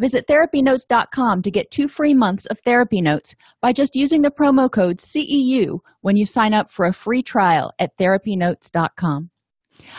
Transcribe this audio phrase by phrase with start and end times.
[0.00, 4.72] Visit therapynotes.com to get two free months of therapy notes by just using the promo
[4.72, 9.28] code CEU when you sign up for a free trial at therapynotes.com.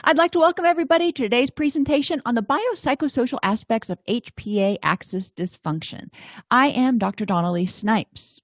[0.03, 5.31] I'd like to welcome everybody to today's presentation on the biopsychosocial aspects of HPA axis
[5.31, 6.07] dysfunction.
[6.49, 7.25] I am Dr.
[7.25, 8.41] Dawn-Elise Snipes.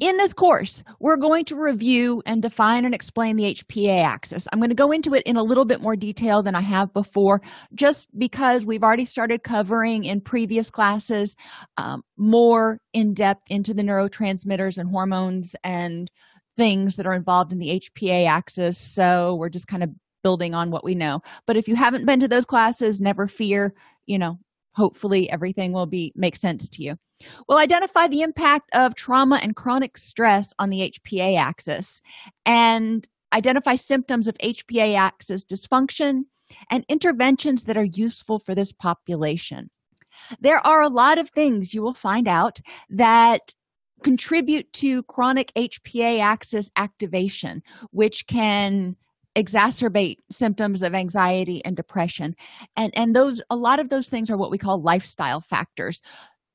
[0.00, 4.46] In this course, we're going to review and define and explain the HPA axis.
[4.52, 6.92] I'm going to go into it in a little bit more detail than I have
[6.92, 7.42] before,
[7.74, 11.34] just because we've already started covering in previous classes
[11.78, 16.08] um, more in depth into the neurotransmitters and hormones and
[16.56, 18.78] things that are involved in the HPA axis.
[18.78, 19.90] So we're just kind of
[20.22, 21.22] building on what we know.
[21.44, 23.74] But if you haven't been to those classes, never fear,
[24.06, 24.38] you know,
[24.78, 26.96] hopefully everything will be make sense to you.
[27.48, 32.00] We'll identify the impact of trauma and chronic stress on the hpa axis
[32.46, 36.22] and identify symptoms of hpa axis dysfunction
[36.70, 39.68] and interventions that are useful for this population.
[40.40, 43.52] There are a lot of things you will find out that
[44.04, 48.96] contribute to chronic hpa axis activation which can
[49.38, 52.34] exacerbate symptoms of anxiety and depression.
[52.76, 56.02] And and those a lot of those things are what we call lifestyle factors.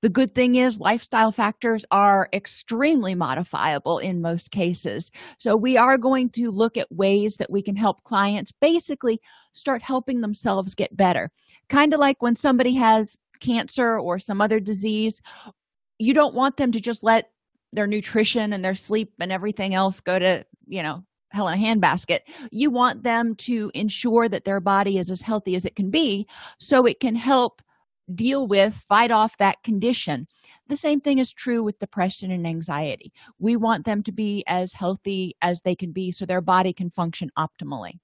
[0.01, 5.11] The good thing is lifestyle factors are extremely modifiable in most cases.
[5.39, 9.21] So we are going to look at ways that we can help clients basically
[9.53, 11.31] start helping themselves get better.
[11.69, 15.21] Kind of like when somebody has cancer or some other disease
[15.99, 17.29] you don't want them to just let
[17.71, 21.61] their nutrition and their sleep and everything else go to you know hell in a
[21.61, 22.19] handbasket.
[22.51, 26.27] You want them to ensure that their body is as healthy as it can be
[26.59, 27.61] so it can help
[28.13, 30.27] deal with fight off that condition.
[30.67, 33.11] The same thing is true with depression and anxiety.
[33.39, 36.89] We want them to be as healthy as they can be so their body can
[36.89, 37.99] function optimally.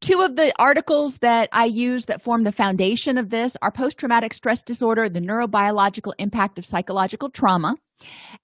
[0.00, 4.34] Two of the articles that i use that form the foundation of this are post-traumatic
[4.34, 7.74] stress disorder the neurobiological impact of psychological trauma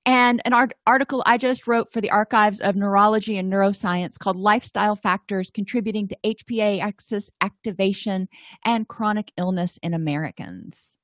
[0.04, 4.36] and an art- article I just wrote for the Archives of Neurology and Neuroscience called
[4.36, 8.28] Lifestyle Factors Contributing to HPA Axis Activation
[8.64, 10.96] and Chronic Illness in Americans.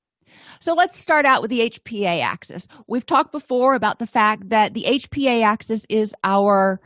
[0.61, 2.69] So let's start out with the HPA axis.
[2.87, 6.81] We've talked before about the fact that the HPA axis is our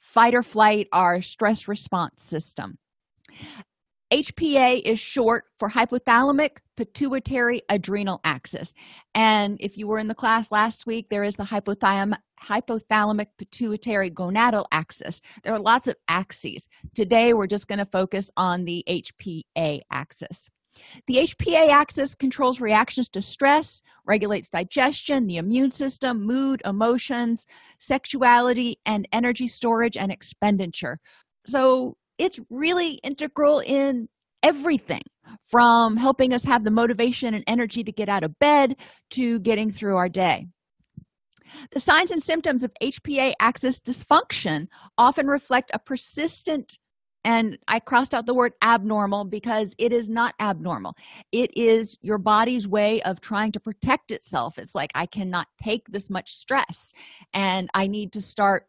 [0.00, 2.78] fight or flight, our stress response system.
[4.12, 8.74] HPA is short for hypothalamic pituitary adrenal axis.
[9.14, 14.66] And if you were in the class last week, there is the hypothalamic pituitary gonadal
[14.70, 15.22] axis.
[15.44, 16.68] There are lots of axes.
[16.94, 20.50] Today, we're just going to focus on the HPA axis.
[21.06, 27.46] The HPA axis controls reactions to stress, regulates digestion, the immune system, mood, emotions,
[27.78, 30.98] sexuality, and energy storage and expenditure.
[31.46, 34.08] So, it's really integral in
[34.42, 35.02] everything
[35.44, 38.76] from helping us have the motivation and energy to get out of bed
[39.10, 40.46] to getting through our day.
[41.72, 46.78] The signs and symptoms of HPA axis dysfunction often reflect a persistent
[47.24, 50.96] and I crossed out the word abnormal because it is not abnormal.
[51.30, 54.58] It is your body's way of trying to protect itself.
[54.58, 56.92] It's like, I cannot take this much stress
[57.32, 58.66] and I need to start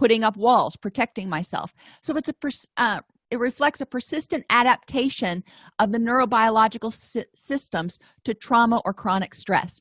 [0.00, 1.74] putting up walls protecting myself.
[2.02, 2.34] So it's a
[2.78, 3.00] uh,
[3.30, 5.44] it reflects a persistent adaptation
[5.78, 9.78] of the neurobiological sy- systems to trauma or chronic stress.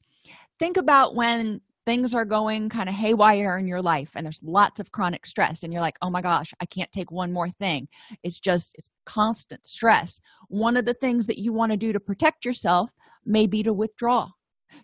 [0.59, 4.81] Think about when things are going kind of haywire in your life and there's lots
[4.81, 7.87] of chronic stress and you're like oh my gosh i can't take one more thing.
[8.21, 10.19] It's just it's constant stress.
[10.49, 12.89] One of the things that you want to do to protect yourself
[13.25, 14.27] may be to withdraw.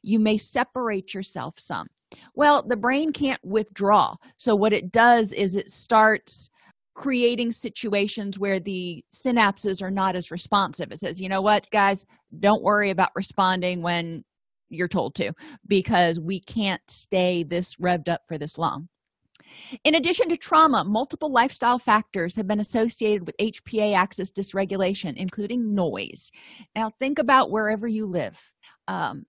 [0.02, 1.88] You may separate yourself some
[2.36, 4.16] well the brain can't withdraw.
[4.38, 6.50] So what it does is it starts
[6.94, 10.92] creating situations where the synapses are not as responsive.
[10.92, 12.06] It says you know what guys?
[12.40, 14.24] Don't worry about responding when
[14.70, 15.32] you're told to
[15.68, 18.88] because we can't stay this revved up for this long.
[19.84, 25.74] In addition to trauma multiple lifestyle factors have been associated with hpa axis dysregulation including
[25.74, 26.32] noise.
[26.76, 28.42] Now think about wherever you live.
[28.88, 29.26] Um,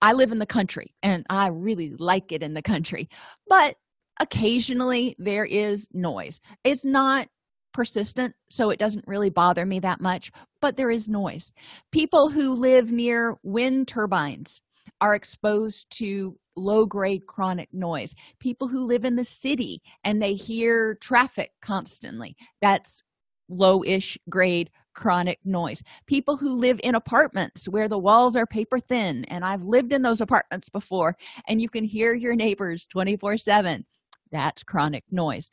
[0.00, 3.08] I live in the country and I really like it in the country,
[3.48, 3.76] but
[4.20, 6.40] occasionally there is noise.
[6.64, 7.28] It's not
[7.72, 10.32] persistent, so it doesn't really bother me that much,
[10.62, 11.52] but there is noise.
[11.92, 14.60] People who live near wind turbines
[15.00, 20.32] are exposed to low grade chronic noise people who live in the city and they
[20.32, 23.02] hear traffic constantly that's
[23.48, 25.82] low-ish grade chronic noise.
[26.06, 30.02] People who live in apartments where the walls are paper thin and i've lived in
[30.02, 31.16] those apartments before
[31.46, 33.84] and you can hear your neighbors 24 7
[34.32, 35.50] that's chronic noise.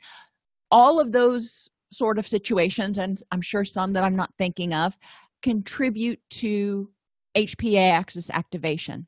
[0.70, 4.98] All of those sort of situations and i'm sure some that i'm not thinking of
[5.42, 6.90] contribute to
[7.36, 9.06] hpa axis activation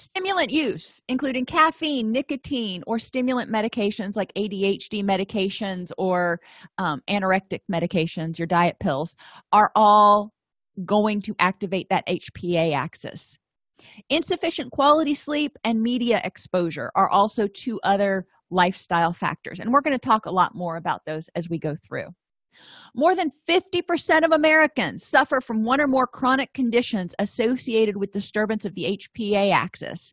[0.00, 6.40] stimulant use including caffeine nicotine or stimulant medications like adhd medications or
[6.78, 9.14] um, anorectic medications your diet pills
[9.52, 10.32] are all
[10.84, 13.36] going to activate that hpa axis.
[14.08, 19.94] Insufficient quality sleep and media exposure are also two other lifestyle factors and we're going
[19.94, 22.06] to talk a lot more about those as we go through
[22.94, 28.64] more than 50% of Americans suffer from one or more chronic conditions associated with disturbance
[28.64, 30.12] of the HPA axis.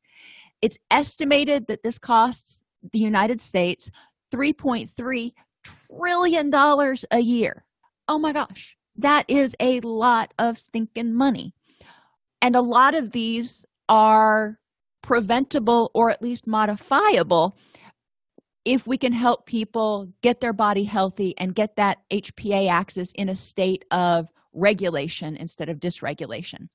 [0.61, 2.61] It's estimated that this costs
[2.91, 3.89] the United States
[4.33, 5.31] $3.3
[5.63, 6.51] trillion
[7.11, 7.65] a year.
[8.07, 11.53] Oh my gosh, that is a lot of stinking money.
[12.41, 14.59] And a lot of these are
[15.01, 17.57] preventable or at least modifiable
[18.67, 23.29] if we can help people get their body healthy and get that HPA axis in
[23.29, 26.67] a state of regulation instead of dysregulation.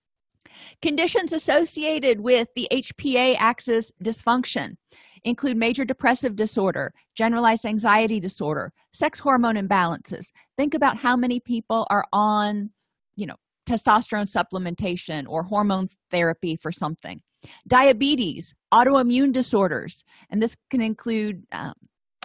[0.80, 4.76] Conditions associated with the HPA axis dysfunction
[5.24, 10.32] include major depressive disorder, generalized anxiety disorder, sex hormone imbalances.
[10.56, 12.70] Think about how many people are on,
[13.16, 13.36] you know,
[13.68, 17.20] testosterone supplementation or hormone therapy for something
[17.68, 21.74] diabetes autoimmune disorders and this can include um,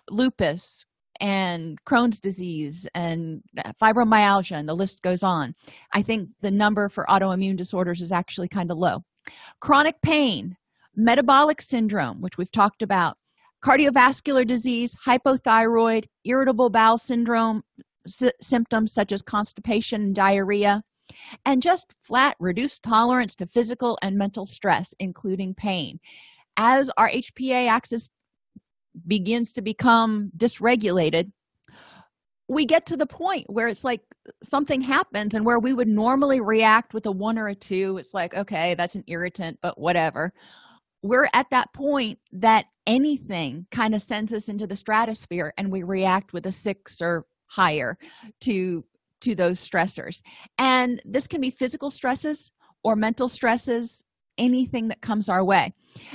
[0.10, 0.86] lupus
[1.20, 3.42] and crohn's disease and
[3.82, 5.54] fibromyalgia and the list goes on.
[5.94, 9.00] I think the number for autoimmune disorders is actually kind of low.
[9.60, 10.56] Chronic pain
[10.98, 13.18] metabolic syndrome which we've talked about
[13.64, 17.62] cardiovascular disease hypothyroid irritable bowel syndrome
[18.42, 20.82] symptoms such as constipation and diarrhea
[21.46, 26.00] and just flat reduced tolerance to physical and mental stress including pain
[26.58, 28.10] as our hpa axis
[29.06, 31.32] begins to become dysregulated
[32.50, 34.02] we get to the point where it's like
[34.44, 37.98] something happens and where we would normally react with a one or a two.
[37.98, 40.34] It's like okay that's an irritant but whatever.
[41.04, 45.84] We're at that point that anything kind of sends us into the stratosphere and we
[45.84, 47.98] react with a six or higher
[48.42, 48.84] to
[49.20, 50.22] to those stressors.
[50.58, 52.52] And this can be physical stresses
[52.84, 54.04] or mental stresses
[54.38, 55.74] anything that comes our way.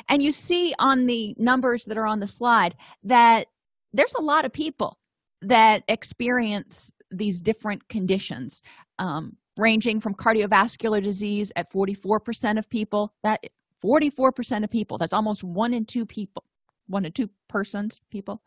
[0.09, 2.75] And you see on the numbers that are on the slide
[3.05, 3.47] that
[3.93, 4.99] there's a lot of people
[5.43, 8.63] that experience these different conditions
[8.99, 13.41] um, ranging from cardiovascular disease at 44% of people that
[13.85, 16.45] 44% of people that's almost one in two people
[16.87, 18.41] one in two persons people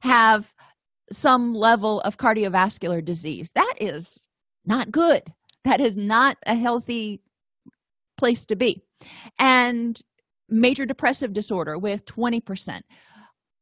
[0.00, 0.52] have
[1.12, 3.50] some level of cardiovascular disease.
[3.54, 4.18] That is
[4.64, 5.22] not good.
[5.64, 7.22] That is not a healthy
[8.16, 8.82] place to be
[9.38, 10.00] and
[10.48, 12.80] major depressive disorder with 20%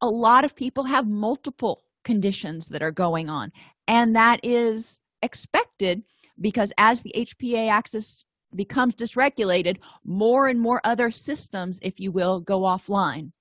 [0.03, 3.51] a lot of people have multiple conditions that are going on
[3.89, 6.03] and that is expected
[6.41, 8.25] because as the hpa axis
[8.55, 13.33] becomes dysregulated more and more other systems if you will go offline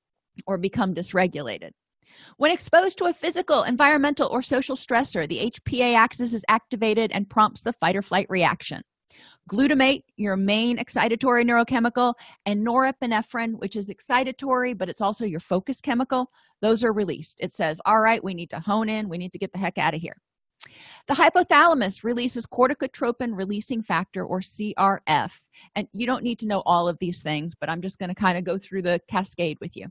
[0.47, 1.71] or become dysregulated.
[2.37, 7.29] When exposed to a physical environmental or social stressor the hpa axis is activated and
[7.29, 8.81] prompts the fight or flight reaction
[9.49, 12.13] glutamate your main excitatory neurochemical
[12.45, 16.31] and norepinephrine which is excitatory but it's also your focus chemical
[16.61, 17.37] those are released.
[17.41, 19.09] It says all right we need to hone in.
[19.09, 20.17] We need to get the heck out of here.
[21.07, 25.41] The hypothalamus releases corticotropin releasing factor or crf
[25.75, 28.15] and you don't need to know all of these things but i'm just going to
[28.15, 29.87] kind of go through the cascade with you.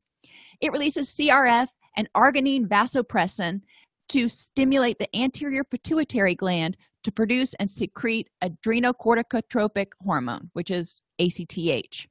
[0.61, 3.61] It releases crf and arginine vasopressin
[4.09, 12.07] to stimulate the anterior pituitary gland to produce and secrete adrenocorticotropic hormone which is acth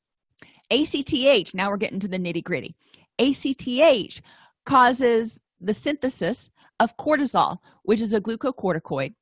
[0.71, 2.75] acth now we're getting to the nitty-gritty
[3.19, 4.21] acth
[4.65, 9.13] causes the synthesis of cortisol which is a glucocorticoid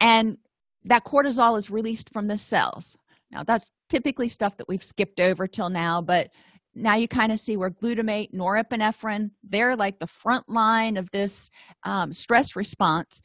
[0.00, 0.38] and
[0.84, 2.96] that cortisol is released from the cells.
[3.30, 6.30] Now that's typically stuff that we've skipped over till now but
[6.74, 11.50] now you kind of see where glutamate norepinephrine they're like the front line of this
[11.84, 13.20] um, stress response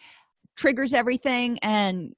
[0.57, 2.13] triggers everything and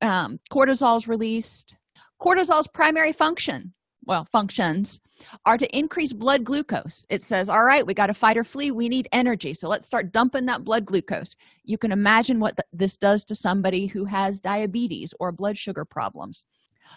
[0.00, 1.76] um, cortisol is released.
[2.20, 3.72] Cortisol's primary function
[4.04, 5.00] well functions
[5.46, 7.06] are to increase blood glucose.
[7.08, 8.70] It says all right we got to fight or flee.
[8.70, 9.54] We need energy.
[9.54, 11.34] So let's start dumping that blood glucose.
[11.64, 15.84] You can imagine what th this does to somebody who has diabetes or blood sugar
[15.84, 16.44] problems.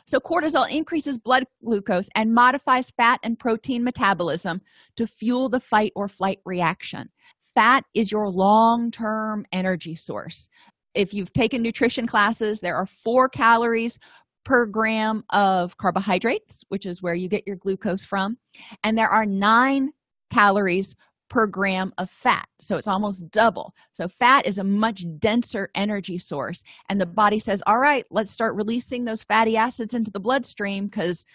[0.07, 4.61] So, cortisol increases blood glucose and modifies fat and protein metabolism
[4.97, 7.09] to fuel the fight or flight reaction.
[7.53, 10.49] Fat is your long term energy source.
[10.95, 13.99] If you've taken nutrition classes, there are four calories
[14.43, 18.37] per gram of carbohydrates, which is where you get your glucose from,
[18.83, 19.91] and there are nine
[20.31, 20.95] calories
[21.29, 22.47] per gram of fat.
[22.59, 23.73] So it's almost double.
[23.93, 26.63] So fat is a much denser energy source.
[26.89, 30.85] And the body says, All right, let's start releasing those fatty acids into the bloodstream
[30.85, 31.25] because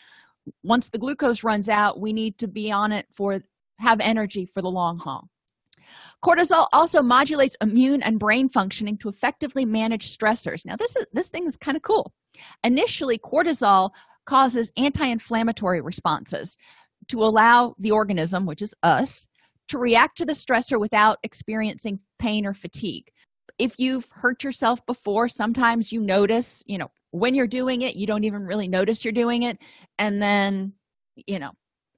[0.63, 3.41] once the glucose runs out, we need to be on it for
[3.79, 5.29] have energy for the long haul.
[6.25, 10.65] Cortisol also modulates immune and brain functioning to effectively manage stressors.
[10.65, 12.13] Now, this is this thing is kind of cool.
[12.65, 13.91] Initially, cortisol
[14.27, 16.57] causes anti-inflammatory responses
[17.09, 19.27] to allow the organism, which is us,
[19.69, 23.11] to react to the stressor without experiencing pain or fatigue
[23.61, 28.07] if you've hurt yourself before sometimes you notice you know when you're doing it you
[28.07, 29.59] don't even really notice you're doing it
[29.99, 30.73] and then
[31.15, 31.51] you know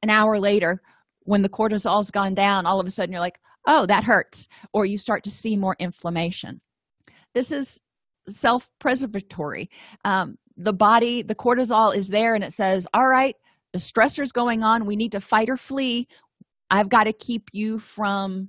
[0.02, 0.82] an hour later
[1.20, 4.84] when the cortisol's gone down all of a sudden you're like oh that hurts or
[4.84, 6.60] you start to see more inflammation
[7.34, 7.80] this is
[8.28, 9.68] self-preservatory
[10.04, 13.36] um, the body the cortisol is there and it says all right
[13.72, 16.06] the stressor's going on we need to fight or flee
[16.72, 18.48] I've got to keep you from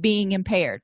[0.00, 0.80] being impaired.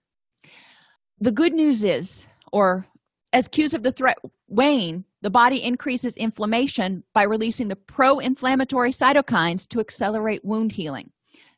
[1.18, 2.86] The good news is, or
[3.32, 8.90] as cues of the threat wane, the body increases inflammation by releasing the pro inflammatory
[8.90, 11.10] cytokines to accelerate wound healing.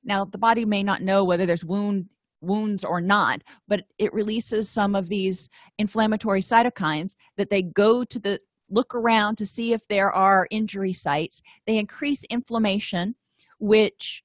[0.07, 2.09] Now, the body may not know whether there's wound
[2.43, 5.49] wounds or not but it releases some of these
[5.79, 8.39] inflammatory cytokines that they go to the
[8.71, 11.41] look around to see if there are injury sites.
[11.67, 13.15] They increase inflammation
[13.59, 14.23] which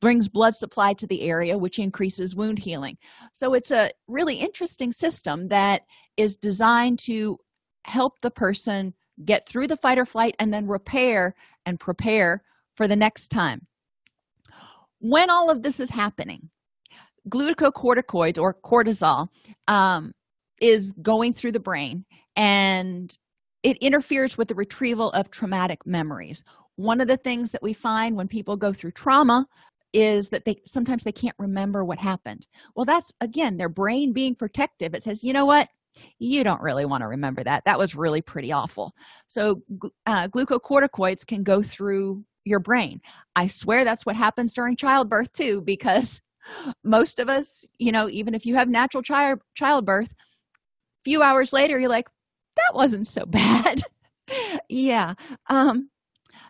[0.00, 2.96] brings blood supply to the area which increases wound healing.
[3.32, 5.82] So it's a really interesting system that
[6.16, 7.36] is designed to
[7.84, 11.34] help the person get through the fight or flight and then repair
[11.66, 12.42] and prepare
[12.76, 13.66] for the next time
[15.02, 16.48] when all of this is happening
[17.28, 19.28] glucocorticoids or cortisol
[19.68, 20.12] um,
[20.60, 22.04] is going through the brain
[22.36, 23.16] and
[23.62, 26.42] it interferes with the retrieval of traumatic memories.
[26.76, 29.46] One of the things that we find when people go through trauma
[29.92, 32.46] is that they sometimes they can't remember what happened.
[32.74, 34.94] Well that's again their brain being protective.
[34.94, 35.68] It says you know what?
[36.18, 37.64] You don't really want to remember that.
[37.66, 38.94] That was really pretty awful.
[39.26, 39.62] So
[40.06, 43.00] uh, glucocorticoids can go through your brain.
[43.36, 46.20] I swear that's what happens during childbirth too because
[46.84, 50.12] most of us you know even if you have natural child childbirth
[51.04, 52.08] few hours later you're like
[52.56, 53.82] that wasn't so bad.
[54.68, 55.14] Yeah
[55.48, 55.88] um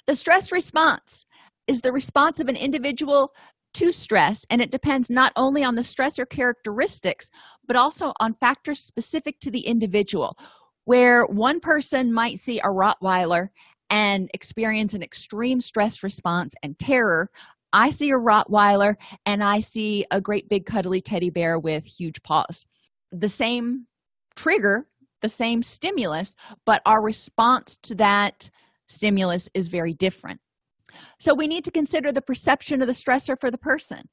[0.07, 1.25] the stress response
[1.67, 3.33] is the response of an individual
[3.75, 7.31] to stress and it depends not only on the stressor characteristics
[7.67, 10.37] but also on factors specific to the individual.
[10.85, 13.49] Where one person might see a rottweiler
[13.93, 17.31] and experience an extreme stress response and terror
[17.73, 18.97] i see a rottweiler
[19.27, 22.67] and i see a great big cuddly teddy bear with huge paws.
[23.13, 23.87] The same
[24.35, 24.89] trigger
[25.21, 26.35] the same stimulus
[26.67, 28.51] but our response to that
[28.89, 30.41] stimulus is very different.
[31.21, 34.09] So we need to consider the perception of the stressor for the person.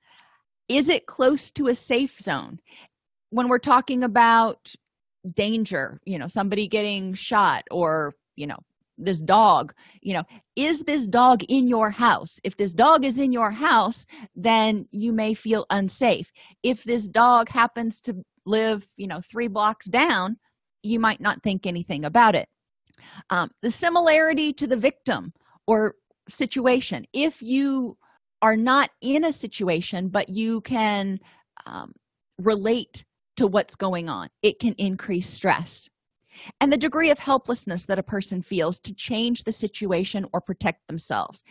[0.70, 2.60] Is it close to a safe zone?
[3.32, 4.74] When we're talking about
[5.36, 8.60] danger you know somebody getting shot or you know
[9.00, 10.24] this dog you know
[10.56, 12.38] is this dog in your house?
[12.44, 16.32] If this dog is in your house then you may feel unsafe.
[16.64, 18.16] If this dog happens to
[18.46, 20.38] live you know three blocks down
[20.84, 22.48] you might not think anything about it.
[23.30, 25.34] Um, the similarity to the victim
[25.68, 25.96] or
[26.28, 27.06] situation.
[27.14, 27.98] If you
[28.42, 31.20] are not in a situation but you can
[31.66, 31.94] um,
[32.38, 33.04] relate
[33.38, 35.90] to what's going on it can increase stress
[36.62, 40.88] and the degree of helplessness that a person feels to change the situation or protect
[40.88, 41.44] themselves.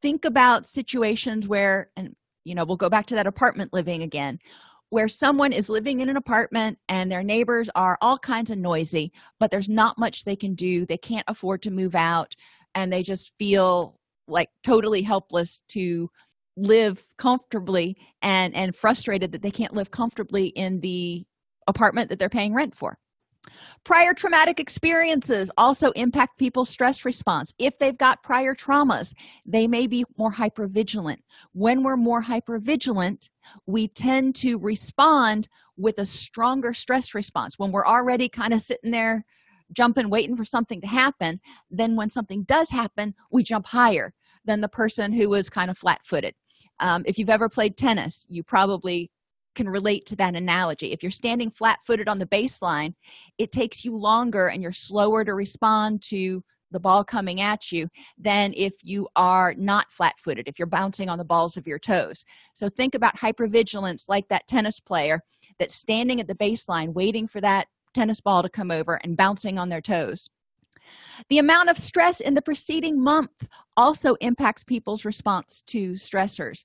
[0.00, 2.14] Think about situations where and
[2.44, 4.38] you know we'll go back to that apartment living again
[4.90, 9.10] where someone is living in an apartment and their neighbors are all kinds of noisy
[9.40, 10.84] but there's not much they can do.
[10.84, 12.34] They can't afford to move out
[12.74, 13.96] and they just feel
[14.28, 16.10] like totally helpless to
[16.56, 21.24] live comfortably and and frustrated that they can't live comfortably in the
[21.66, 22.98] apartment that they're paying rent for
[23.84, 27.52] prior traumatic experiences also impact people's stress response.
[27.58, 31.18] If they've got prior traumas they may be more hypervigilant.
[31.52, 33.28] When we're more hypervigilant
[33.66, 37.58] we tend to respond with a stronger stress response.
[37.58, 39.24] When we're already kind of sitting there
[39.72, 44.12] jumping waiting for something to happen then when something does happen we jump higher
[44.44, 46.34] than the person who was kind of flat-footed.
[46.80, 49.10] Um, if you've ever played tennis you probably
[49.54, 52.94] can relate to that analogy if you're standing flat-footed on the baseline
[53.38, 56.42] it takes you longer and you're slower to respond to
[56.72, 61.08] the ball coming at you than if you are not flat footed, if you're bouncing
[61.08, 62.24] on the balls of your toes.
[62.54, 65.22] So think about hypervigilance like that tennis player
[65.58, 69.58] that's standing at the baseline waiting for that tennis ball to come over and bouncing
[69.58, 70.28] on their toes.
[71.28, 76.64] The amount of stress in the preceding month also impacts people's response to stressors.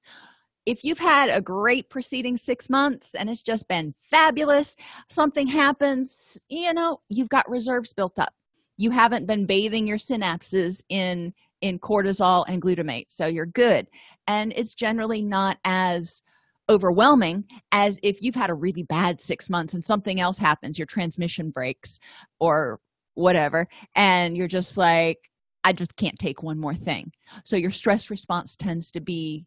[0.68, 4.76] If you've had a great preceding six months and it's just been fabulous,
[5.10, 8.34] something happens, you know, you've got reserves built up.
[8.76, 13.88] You haven't been bathing your synapses in in cortisol and glutamate, so you're good.
[14.28, 16.22] And it's generally not as
[16.70, 20.86] overwhelming as if you've had a really bad six months and something else happens, your
[20.86, 21.98] transmission breaks
[22.40, 22.80] or
[23.18, 25.18] whatever and you're just like
[25.64, 27.12] i just can't take one more thing
[27.44, 29.44] so your stress response tends to be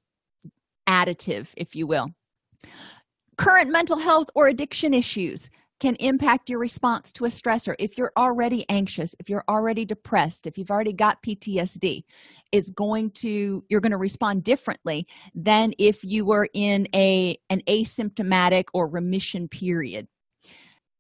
[0.91, 2.09] additive if you will.
[3.39, 7.75] Current mental health or addiction issues can impact your response to a stressor.
[7.79, 12.03] If you're already anxious if you're already depressed if you've already got ptsd
[12.53, 17.63] it's going to you're going to respond differently than if you were in a an
[17.69, 20.07] asymptomatic or remission period.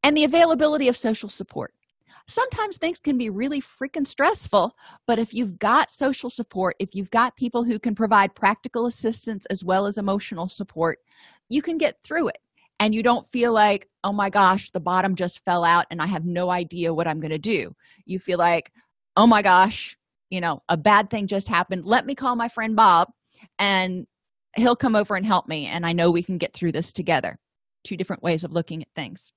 [0.02, 1.74] And the availability of social support
[2.30, 4.74] sometimes things can be really freaking stressful
[5.06, 9.46] but if you've got social support if you've got people who can provide practical assistance
[9.46, 10.98] as well as emotional support
[11.50, 12.38] you can get through it.
[12.78, 16.06] And you don't feel like oh my gosh the bottom just fell out and i
[16.06, 17.74] have no idea what i'm going to do.
[18.06, 18.72] You feel like
[19.16, 19.98] oh my gosh
[20.30, 21.84] you know a bad thing just happened.
[21.84, 23.08] Let me call my friend bob
[23.58, 24.06] and
[24.56, 27.38] he'll come over and help me and i know we can get through this together.
[27.84, 29.32] Two different ways of looking at things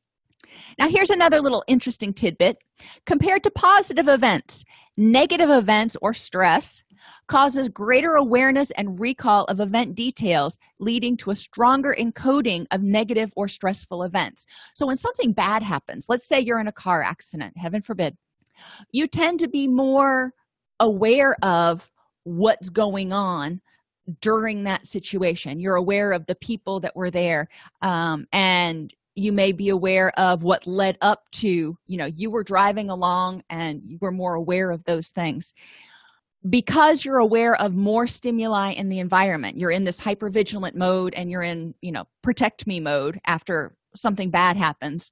[0.80, 2.58] now, here's another little interesting tidbit.
[3.06, 4.64] Compared to positive events,
[4.98, 6.84] negative events or stress
[7.28, 13.32] causes greater awareness and recall of event details, leading to a stronger encoding of negative
[13.36, 14.46] or stressful events.
[14.76, 18.18] So, when something bad happens, let's say you're in a car accident, heaven forbid,
[18.92, 20.34] you tend to be more
[20.80, 21.90] aware of
[22.24, 23.62] what's going on
[24.22, 25.60] during that situation.
[25.60, 27.48] You're aware of the people that were there
[27.82, 32.44] um, and you may be aware of what led up to you know you were
[32.44, 35.54] driving along and you were more aware of those things.
[36.50, 41.32] Because you're aware of more stimuli in the environment you're in this hypervigilant mode and
[41.32, 45.10] you're in you know protect me mode after something bad happens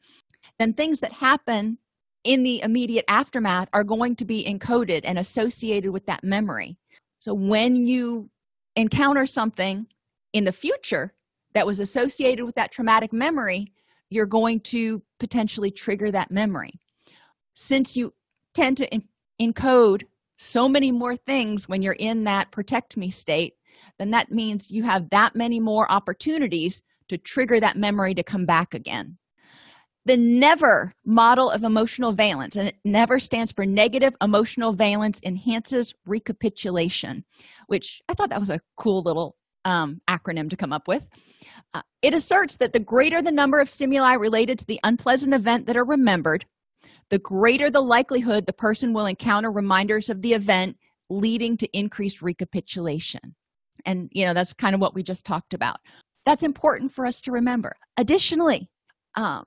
[0.59, 1.77] then things that happen
[2.23, 6.77] in the immediate aftermath are going to be encoded and associated with that memory.
[7.19, 8.29] So when you
[8.75, 9.87] encounter something
[10.33, 11.13] in the future
[11.53, 13.73] that was associated with that traumatic memory
[14.11, 16.73] you're going to potentially trigger that memory.
[17.55, 18.13] Since you
[18.53, 19.01] tend to
[19.41, 20.03] encode
[20.37, 23.55] so many more things when you're in that protect me state
[23.97, 28.45] then that means you have that many more opportunities to trigger that memory to come
[28.45, 29.17] back again.
[30.05, 35.93] The never model of emotional valence and it never stands for negative emotional valence enhances
[36.07, 37.23] recapitulation
[37.67, 41.05] which i thought that was a cool little um, acronym to come up with.
[41.73, 45.67] Uh, it asserts that the greater the number of stimuli related to the unpleasant event
[45.67, 46.45] that are remembered
[47.09, 50.77] the greater the likelihood the person will encounter reminders of the event
[51.09, 53.35] leading to increased recapitulation.
[53.85, 55.77] And you know that's kind of what we just talked about.
[56.25, 57.75] That's important for us to remember.
[57.97, 58.69] Additionally
[59.15, 59.45] um,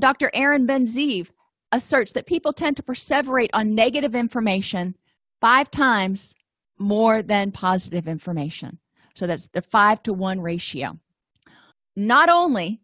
[0.00, 1.28] dr aaron ben-zeev
[1.72, 4.94] asserts that people tend to perseverate on negative information
[5.40, 6.34] five times
[6.78, 8.78] more than positive information
[9.14, 10.98] so that's the five to one ratio.
[11.96, 12.80] Not only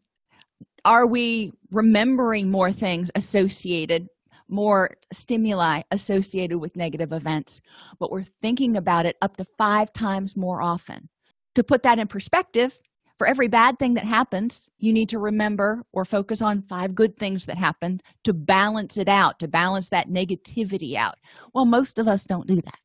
[0.84, 4.08] are we remembering more things associated
[4.50, 7.60] more stimuli associated with negative events
[7.98, 11.08] but we're thinking about it up to five times more often.
[11.54, 12.78] To put that in perspective
[13.18, 17.18] for every bad thing that happens you need to remember or focus on five good
[17.18, 21.16] things that happen to balance it out to balance that negativity out.
[21.52, 22.80] Well most of us don't do that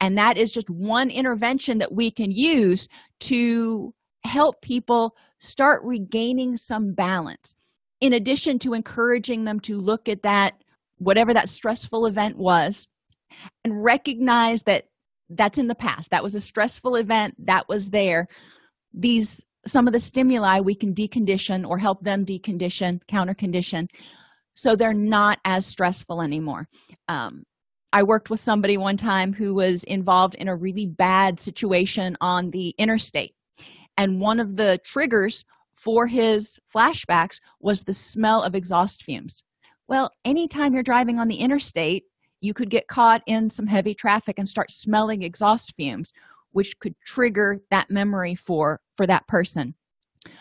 [0.00, 2.88] and that is just one intervention that we can use
[3.20, 3.92] to
[4.24, 7.54] help people start regaining some balance.
[8.00, 10.54] In addition to encouraging them to look at that
[10.98, 12.86] whatever that stressful event was
[13.64, 14.84] and recognize that
[15.28, 16.10] that's in the past.
[16.10, 18.28] That was a stressful event that was there.
[18.94, 23.88] These some of the stimuli we can decondition or help them decondition counter condition
[24.56, 26.66] so they're not as stressful anymore.
[27.08, 27.44] Um,
[27.96, 32.50] i worked with somebody one time who was involved in a really bad situation on
[32.50, 33.34] the interstate.
[33.96, 39.42] And one of the triggers for his flashbacks was the smell of exhaust fumes.
[39.88, 42.04] Well anytime you're driving on the interstate
[42.42, 46.12] you could get caught in some heavy traffic and start smelling exhaust fumes
[46.52, 49.74] which could trigger that memory for for that person.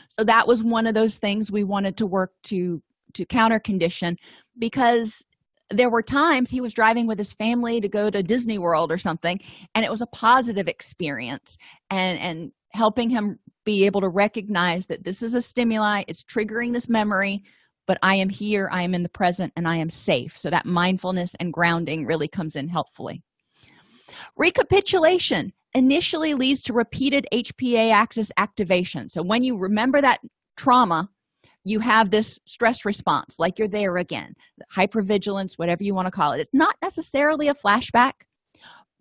[0.09, 4.17] So that was one of those things we wanted to work to to counter condition
[4.59, 5.23] because
[5.71, 8.97] there were times he was driving with his family to go to disney world or
[8.97, 9.39] something
[9.73, 11.57] and it was a positive experience
[11.89, 16.71] and and helping him be able to recognize that this is a stimuli it's triggering
[16.73, 17.43] this memory
[17.87, 20.37] but i am here i am in the present and i am safe.
[20.37, 23.21] So that mindfulness and grounding really comes in helpfully.
[24.37, 29.09] Recapitulation initially leads to repeated hpa axis activation.
[29.09, 30.19] So when you remember that
[30.57, 31.09] trauma
[31.65, 34.33] you have this stress response like you're there again
[34.73, 36.39] hypervigilance whatever you want to call it.
[36.39, 38.13] It's not necessarily a flashback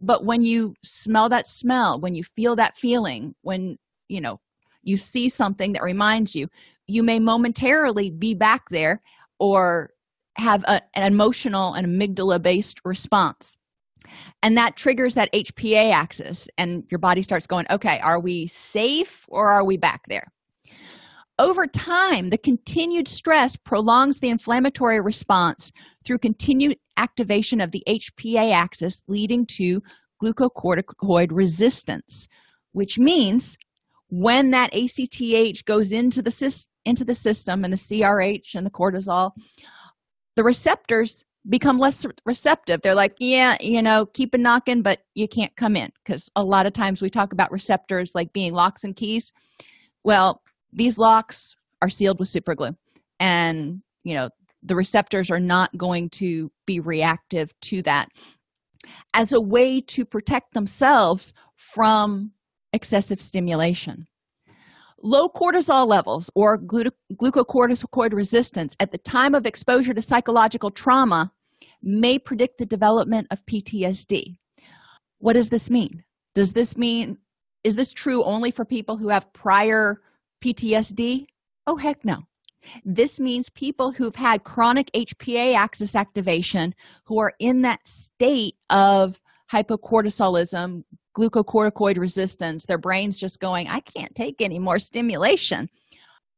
[0.00, 4.40] but when you smell that smell when you feel that feeling when you know
[4.82, 6.48] you see something that reminds you
[6.86, 9.00] you may momentarily be back there
[9.38, 9.90] or
[10.36, 13.56] have a, an emotional and amygdala based response.
[14.42, 19.24] And that triggers that hpa axis and your body starts going okay are we safe
[19.28, 20.30] or are we back there
[21.38, 25.72] over time, the continued stress prolongs the inflammatory response
[26.04, 29.82] through continued activation of the HPA axis, leading to
[30.22, 32.28] glucocorticoid resistance,
[32.72, 33.56] which means
[34.10, 39.32] when that ACTH goes into the, into the system and the CRH and the cortisol,
[40.36, 42.80] the receptors become less receptive.
[42.80, 45.90] They're like, yeah, you know, keep a knocking, but you can't come in.
[46.04, 49.32] Because a lot of times we talk about receptors like being locks and keys.
[50.04, 50.42] Well,
[50.74, 52.76] these locks are sealed with super glue.
[53.20, 54.30] And you know
[54.62, 58.08] the receptors are not going to be reactive to that
[59.14, 62.32] as a way to protect themselves from
[62.72, 64.06] excessive stimulation.
[65.02, 71.30] Low cortisol levels or glucocorticoid resistance at the time of exposure to psychological trauma
[71.82, 74.36] may predict the development of ptsd
[75.24, 76.04] what does this mean?
[76.34, 77.16] Does this mean
[77.64, 80.02] is this true only for people who have prior
[80.44, 81.26] PTSD?
[81.66, 82.18] Oh, heck no.
[82.84, 89.20] This means people who've had chronic HPA axis activation who are in that state of
[89.50, 90.82] hypocortisolism,
[91.16, 95.68] glucocorticoid resistance, their brain's just going, I can't take any more stimulation.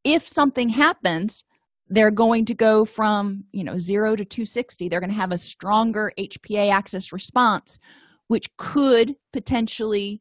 [0.05, 1.43] If something happens,
[1.89, 5.39] they're going to go from you know 0 to 260 they're going to have a
[5.39, 7.79] stronger hpa axis response
[8.27, 10.21] which could potentially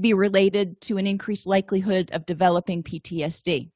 [0.00, 3.70] be related to an increased likelihood of developing PTSD,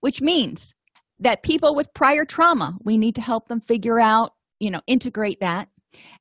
[0.00, 0.74] which means
[1.20, 5.40] that people with prior trauma, we need to help them figure out, you know, integrate
[5.40, 5.68] that.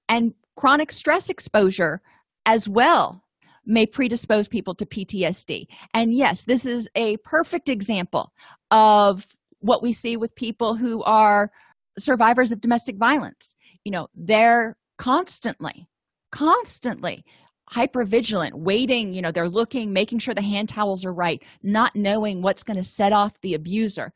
[0.10, 2.02] And chronic stress exposure
[2.45, 3.23] as well
[3.65, 5.67] may predispose people to PTSD.
[5.93, 8.32] And yes, this is a perfect example
[8.71, 9.28] of
[9.60, 11.52] what we see with people who are
[12.00, 13.56] survivors of domestic violence.
[13.84, 15.88] You know, they're constantly,
[16.32, 17.23] constantly
[17.69, 21.95] hyper vigilant waiting you know they're looking making sure the hand towels are right not
[21.95, 24.12] knowing what's going to set off the abuser.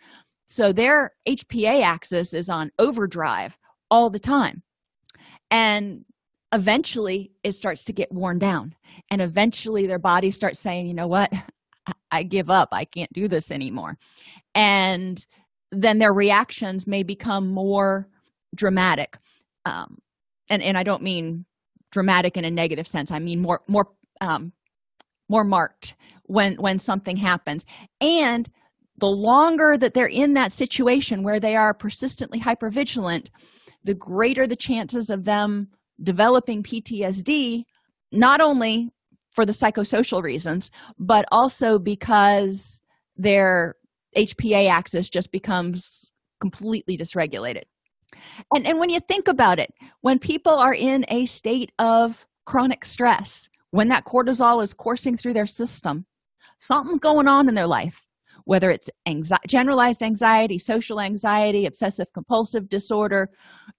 [0.46, 3.58] So their hpa axis is on overdrive
[3.90, 4.64] all the time.
[5.50, 6.06] And
[6.54, 8.74] eventually it starts to get worn down.
[9.10, 11.32] And eventually their body starts saying you know what?
[12.12, 12.70] I give up.
[12.72, 13.98] I can't do this anymore.
[14.54, 15.26] And
[15.72, 18.08] then their reactions may become more
[18.56, 19.18] dramatic.
[19.66, 19.98] Um,
[20.52, 21.46] and and i don't mean
[21.92, 23.12] dramatic in a negative sense.
[23.12, 23.86] I mean more more
[24.22, 24.54] um,
[25.30, 27.66] more marked when when something happens.
[28.00, 28.50] And
[29.02, 33.28] the longer that they're in that situation where they are persistently hypervigilant
[33.84, 35.68] the greater the chances of them
[36.02, 37.64] developing ptsd
[38.12, 38.90] not only
[39.34, 42.82] for the psychosocial reasons but also because
[43.18, 43.76] their
[44.16, 47.64] hpa axis just becomes completely dysregulated
[48.54, 52.86] and and when you think about it when people are in a state of chronic
[52.86, 56.06] stress when that cortisol is coursing through their system
[56.60, 58.02] something's going on in their life
[58.46, 63.30] whether it's anxiety, generalized anxiety social anxiety obsessive compulsive disorder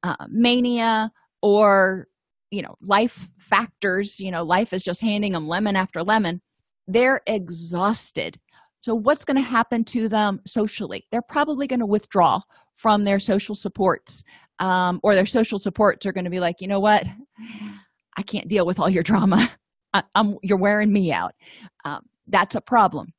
[0.02, 1.10] uh, mania
[1.42, 2.06] or
[2.50, 6.40] you know life factors you know life is just handing them lemon after lemon
[6.86, 8.38] they're exhausted
[8.82, 11.04] so what's going to happen to them socially?
[11.10, 12.40] They're probably going to withdraw
[12.76, 14.24] from their social supports
[14.58, 17.04] um, or their social supports are going to be like you know what?
[18.16, 19.50] I can't deal with all your drama.
[19.94, 21.32] I, am you're wearing me out.
[21.84, 23.12] Um, that's a problem.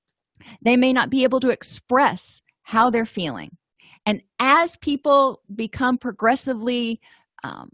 [0.63, 3.58] They may not be able to express how they're feeling.
[4.06, 6.99] And as people become progressively
[7.43, 7.69] um,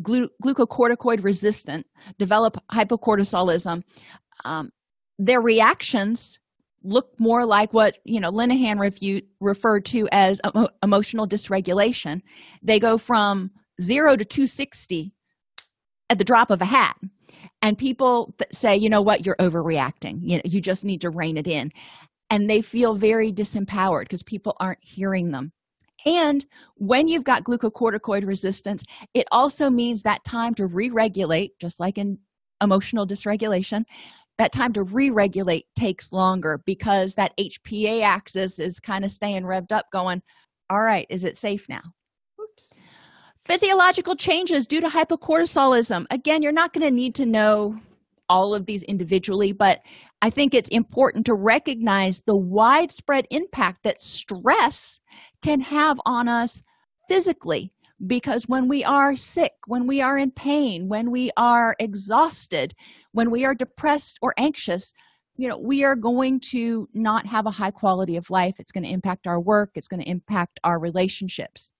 [0.00, 1.86] glu- glucocorticoid resistant
[2.18, 3.82] develop hypocortisolism
[4.44, 4.70] um,
[5.18, 6.38] their reactions
[6.84, 12.20] look more like what you know linehan referred to as emo- emotional dysregulation.
[12.62, 15.12] They go from 0 to 260
[16.10, 16.96] at the drop of a hat.
[17.62, 19.24] And people th- say you know what?
[19.24, 20.18] You're overreacting.
[20.22, 21.70] You know you just need to rein it in.
[22.30, 25.52] And they feel very disempowered because people aren't hearing them.
[26.04, 26.44] And
[26.76, 28.82] when you've got glucocorticoid resistance
[29.14, 32.18] it also means that time to re-regulate just like in
[32.62, 33.84] emotional dysregulation
[34.38, 39.72] that time to re-regulate takes longer because that hpa axis is kind of staying revved
[39.72, 40.22] up going
[40.70, 41.82] all right is it safe now
[42.40, 42.70] Oops.
[43.44, 47.78] physiological changes due to hypocortisolism again you're not going to need to know
[48.28, 49.80] all of these individually but
[50.22, 55.00] i think it's important to recognize the widespread impact that stress
[55.42, 56.62] can have on us
[57.08, 57.72] physically
[58.06, 62.74] because when we are sick when we are in pain when we are exhausted
[63.12, 64.92] when we are depressed or anxious
[65.36, 68.56] you know we are going to not have a high quality of life.
[68.58, 69.70] It's going to impact our work.
[69.74, 71.72] It's going to impact our relationships.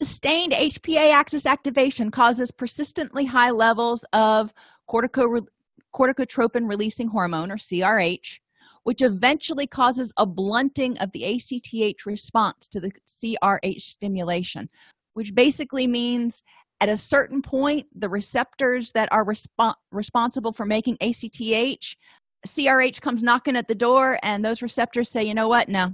[0.00, 4.52] Sustained hpa axis activation causes persistently high levels of
[4.88, 5.46] cortico
[5.94, 8.38] corticotropin releasing hormone or crh
[8.84, 14.68] which eventually causes a blunting of the acth response to the crh stimulation
[15.12, 16.42] which basically means
[16.82, 21.94] at a certain point the receptors that are resp- responsible for making acth
[22.44, 25.68] crh comes knocking at the door and those receptors say you know what?
[25.68, 25.92] No.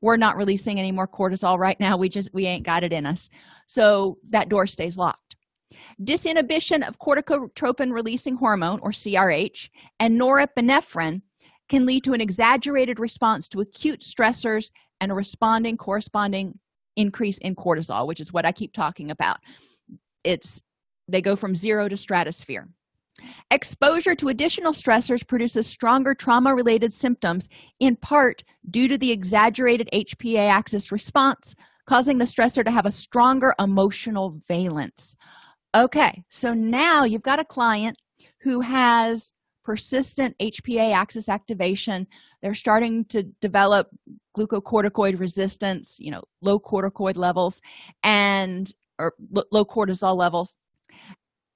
[0.00, 1.96] We're not releasing any more cortisol right now.
[1.96, 3.28] We just we ain't got it in us.
[3.66, 5.34] So that door stays locked.
[6.00, 11.22] Disinhibition of corticotropin releasing hormone or crh and norepinephrine
[11.68, 16.56] can lead to an exaggerated response to acute stressors and a responding corresponding
[16.96, 19.38] increase in cortisol which is what i keep talking about
[20.24, 20.60] it's
[21.06, 22.68] they go from zero to stratosphere.
[23.50, 29.88] Exposure to additional stressors produces stronger trauma related symptoms in part due to the exaggerated
[29.92, 31.54] hpa axis response
[31.86, 35.14] causing the stressor to have a stronger emotional valence.
[35.74, 37.96] Okay so now you've got a client
[38.40, 39.32] who has
[39.64, 42.06] persistent hpa axis activation.
[42.42, 43.88] They're starting to develop
[44.36, 47.60] glucocorticoid resistance you know low corticoid levels
[48.02, 49.14] and or
[49.50, 50.54] low cortisol levels.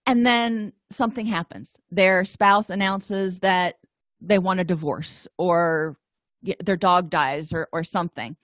[0.07, 1.77] And then something happens.
[1.91, 3.77] Their spouse announces that
[4.21, 5.97] they want a divorce or
[6.65, 8.37] their dog dies or, or something.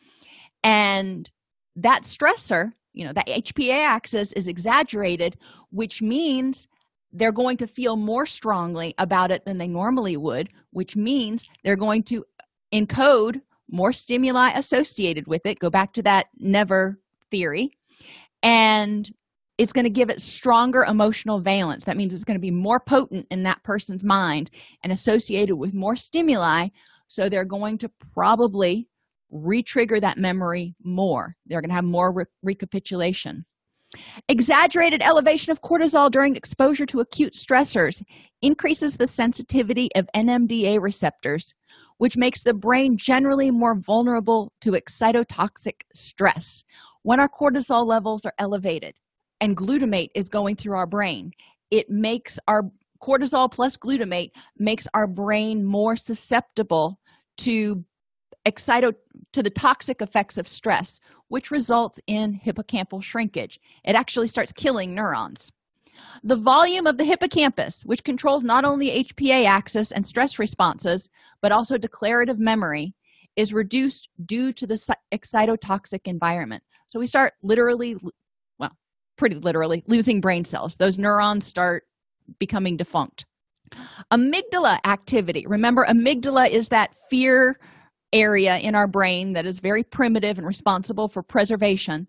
[0.63, 1.31] And
[1.77, 5.37] that stressor you know that hpa axis is exaggerated
[5.71, 6.69] which means
[7.13, 11.75] they're going to feel more strongly about it than they normally would which means they're
[11.75, 12.25] going to
[12.73, 15.59] encode more stimuli associated with it.
[15.59, 16.99] Go back to that never
[17.31, 17.77] theory
[18.45, 19.11] and
[19.57, 21.85] it's going to give it stronger emotional valence.
[21.85, 24.51] That means it's going to be more potent in that person's mind
[24.83, 26.69] and associated with more stimuli.
[27.09, 28.89] So they're going to probably
[29.31, 31.35] re-trigger that memory more.
[31.47, 33.45] They're going to have more re- recapitulation
[34.29, 38.03] exaggerated elevation of cortisol during exposure to acute stressors
[38.43, 41.53] increases the sensitivity of nmda receptors
[41.99, 46.65] which makes the brain generally more vulnerable to excitotoxic stress
[47.03, 48.95] when our cortisol levels are elevated
[49.41, 51.31] and glutamate is going through our brain.
[51.71, 52.63] It makes our
[53.03, 56.99] cortisol plus glutamate makes our brain more susceptible
[57.39, 57.85] to
[58.47, 58.95] excito
[59.33, 63.59] to the toxic effects of stress which results in hippocampal shrinkage.
[63.85, 65.51] It actually starts killing neurons.
[66.23, 71.09] The volume of the hippocampus which controls not only hpa axis and stress responses
[71.41, 72.95] but also declarative memory
[73.37, 76.63] is reduced due to the excitotoxic environment.
[76.87, 77.97] So we start literally
[78.59, 78.77] well
[79.17, 80.77] pretty literally losing brain cells.
[80.77, 81.85] Those neurons start
[82.39, 83.27] becoming defunct.
[84.13, 85.47] Amygdala activity.
[85.47, 87.59] Remember amygdala is that fear
[88.15, 92.07] area in our brain that is very primitive and responsible for preservation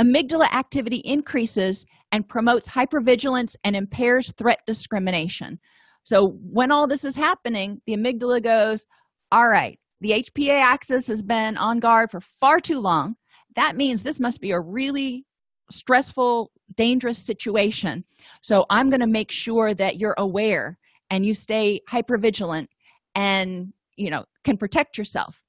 [0.00, 5.58] amygdala activity increases and promotes hypervigilance and impairs threat discrimination.
[6.04, 8.86] So when all this is happening the amygdala goes
[9.32, 13.16] all right the hpa axis has been on guard for far too long.
[13.56, 15.26] That means this must be a really
[15.70, 18.04] stressful dangerous situation.
[18.42, 20.78] So i'm going to make sure that you're aware
[21.10, 22.68] and you stay hypervigilant
[23.14, 25.42] and you know can protect yourself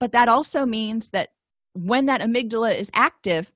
[0.00, 1.28] but that also means that
[1.74, 3.52] when that amygdala is active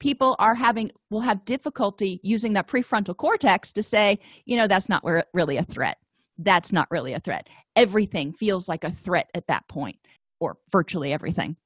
[0.00, 4.88] people are having will have difficulty using that prefrontal cortex to say you know that's
[4.88, 5.02] not
[5.32, 5.96] really a threat.
[6.36, 7.48] That's not really a threat.
[7.76, 9.96] Everything feels like a threat at that point
[10.40, 11.56] or virtually everything.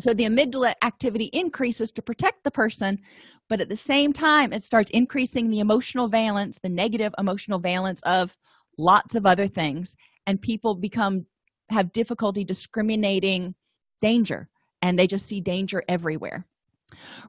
[0.00, 2.98] So the amygdala activity increases to protect the person
[3.48, 8.02] but at the same time it starts increasing the emotional valence the negative emotional valence
[8.02, 8.36] of
[8.76, 11.24] lots of other things and people become
[11.70, 13.54] have difficulty discriminating
[14.00, 14.48] danger
[14.82, 16.46] and they just see danger everywhere.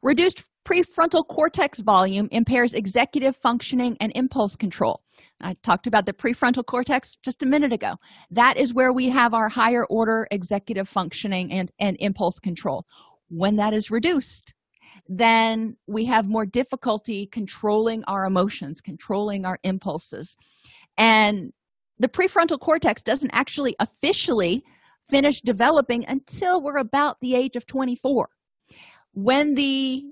[0.01, 5.01] Reduced prefrontal cortex volume impairs executive functioning and impulse control.
[5.41, 7.95] I talked about the prefrontal cortex just a minute ago.
[8.31, 12.85] That is where we have our higher order executive functioning and, and impulse control.
[13.29, 14.53] When that is reduced
[15.09, 20.37] then we have more difficulty controlling our emotions controlling our impulses.
[20.97, 21.51] And
[21.97, 24.63] the prefrontal cortex doesn't actually officially
[25.09, 28.29] finish developing until we're about the age of 24
[29.13, 30.03] when the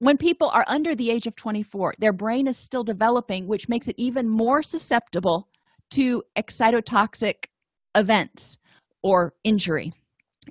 [0.00, 3.88] when people are under the age of 24 their brain is still developing which makes
[3.88, 5.48] it even more susceptible
[5.90, 7.46] to excitotoxic
[7.94, 8.56] events
[9.02, 9.92] or injury.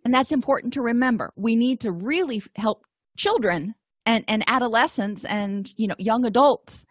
[0.06, 1.32] And that's important to remember.
[1.36, 2.84] We need to really help
[3.18, 6.86] children and, and adolescents and you know young adults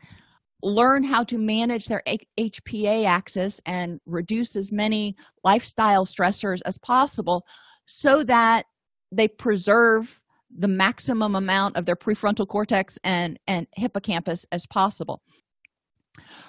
[0.63, 7.47] learn how to manage their hpa axis and reduce as many lifestyle stressors as possible
[7.87, 8.67] so that
[9.13, 10.21] they preserve
[10.57, 15.23] the maximum amount of their prefrontal cortex and and hippocampus as possible.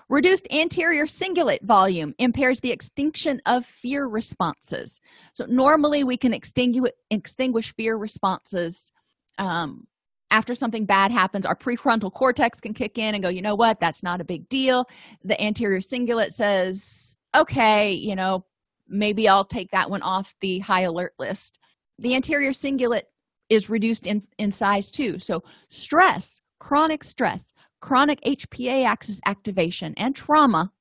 [0.09, 4.99] Reduced anterior cingulate volume impairs the extinction of fear responses.
[5.33, 8.91] So normally we can extinguish extinguish fear responses
[9.37, 9.87] um,
[10.31, 13.79] after something bad happens our prefrontal cortex can kick in and go you know what?
[13.79, 14.85] That's not a big deal.
[15.23, 18.43] The anterior cingulate says okay you know
[18.87, 21.59] maybe i'll take that one off the high alert list.
[21.99, 23.03] The anterior cingulate
[23.49, 25.19] is reduced in in size too.
[25.19, 30.71] So stress chronic stress chronic hpa axis activation and trauma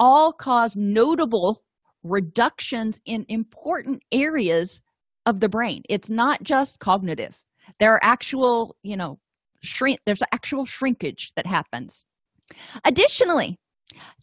[0.00, 1.62] all cause notable
[2.02, 4.80] reductions in important areas
[5.26, 5.82] of the brain.
[5.88, 7.36] It's not just cognitive
[7.80, 9.18] there are actual you know
[9.62, 12.04] shrink there's actual shrinkage that happens.
[12.84, 13.58] Additionally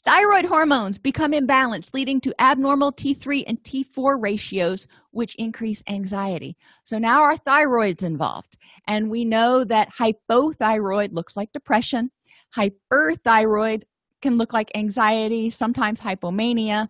[0.06, 6.56] thyroid hormones become imbalanced leading to abnormal t3 and t4 ratios which increase anxiety.
[6.84, 12.12] So now our thyroid's involved and we know that hypothyroid looks like depression.
[12.56, 13.84] Hyperthyroid
[14.22, 16.89] can look like anxiety sometimes hypomania.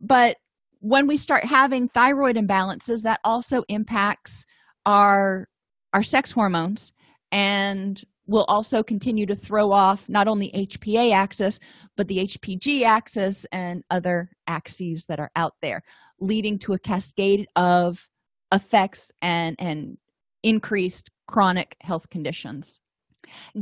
[0.00, 0.36] But
[0.80, 4.46] when we start having thyroid imbalances that also impacts
[4.84, 5.48] our
[5.96, 6.92] our sex hormones
[7.32, 11.58] and will also continue to throw off not only HPA axis,
[11.96, 15.82] but the HPG axis and other axes that are out there,
[16.20, 18.10] leading to a cascade of
[18.52, 19.96] effects and, and
[20.42, 22.78] increased chronic health conditions.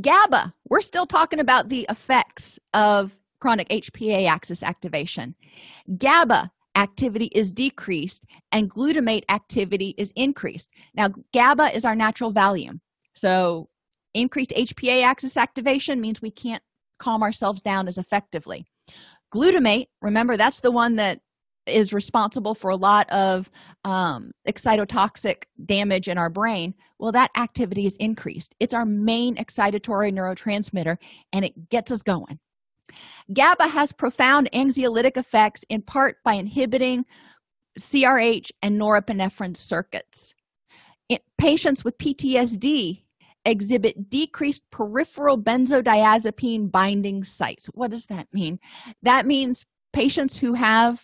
[0.01, 5.37] GABA, we're still talking about the effects of chronic HPA axis activation.
[5.99, 10.68] GABA activity is decreased and glutamate activity is increased.
[10.94, 12.80] Now, GABA is our natural Valium.
[13.14, 13.68] So,
[14.14, 16.62] increased HPA axis activation means we can't
[16.98, 18.64] calm ourselves down as effectively.
[19.32, 21.20] Glutamate, remember, that's the one that
[21.66, 23.50] is responsible for a lot of
[23.84, 26.74] um, excitotoxic damage in our brain.
[26.98, 28.54] Well, that activity is increased.
[28.60, 30.98] It's our main excitatory neurotransmitter
[31.32, 32.38] and it gets us going.
[33.33, 37.05] GABA has profound anxiolytic effects in part by inhibiting
[37.79, 40.35] CRH and norepinephrine circuits.
[41.09, 43.03] In patients with PTSD
[43.44, 47.66] exhibit decreased peripheral benzodiazepine binding sites.
[47.66, 48.59] What does that mean?
[49.03, 51.03] That means patients who have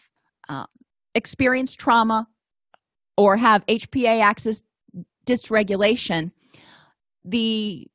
[0.49, 0.67] uh,
[1.15, 2.27] experienced trauma
[3.17, 4.63] or have HPA axis
[5.27, 6.33] dysregulation,
[7.25, 7.87] the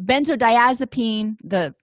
[0.00, 1.74] benzodiazepine, the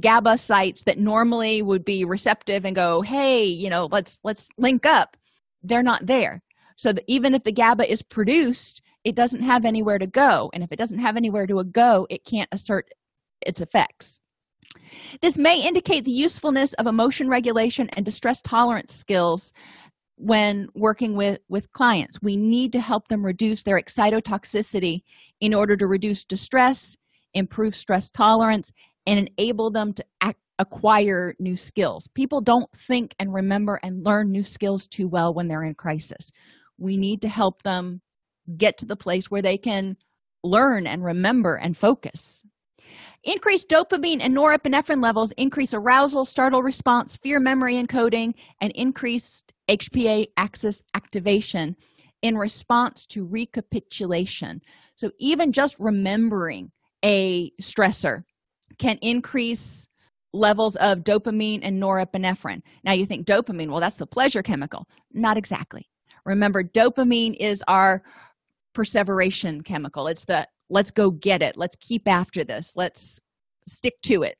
[0.00, 4.86] GABA sites that normally would be receptive and go, "Hey, you know, let's let's link
[4.86, 5.16] up."
[5.62, 6.42] They're not there.
[6.76, 10.62] So that even if the GABA is produced, it doesn't have anywhere to go, and
[10.62, 12.88] if it doesn't have anywhere to go, it can't assert
[13.40, 14.18] its effects.
[15.20, 19.52] This may indicate the usefulness of emotion regulation and distress tolerance skills
[20.16, 22.22] when working with with clients.
[22.22, 25.02] We need to help them reduce their excitotoxicity
[25.40, 26.96] in order to reduce distress,
[27.34, 28.72] improve stress tolerance,
[29.06, 30.04] and enable them to
[30.58, 32.08] acquire new skills.
[32.14, 36.30] People don't think and remember and learn new skills too well when they're in crisis.
[36.78, 38.00] We need to help them
[38.56, 39.96] get to the place where they can
[40.44, 42.44] learn and remember and focus.
[43.24, 50.26] Increased dopamine and norepinephrine levels increase arousal, startle response, fear memory encoding, and increased HPA
[50.36, 51.76] axis activation
[52.22, 54.60] in response to recapitulation.
[54.96, 56.72] So, even just remembering
[57.04, 58.24] a stressor
[58.78, 59.86] can increase
[60.32, 62.62] levels of dopamine and norepinephrine.
[62.84, 64.86] Now you think dopamine, well, that's the pleasure chemical.
[65.12, 65.88] Not exactly.
[66.24, 68.02] Remember, dopamine is our
[68.74, 70.06] perseveration chemical.
[70.06, 73.20] It's the let's go get it, let's keep after this, let's
[73.68, 74.36] stick to it.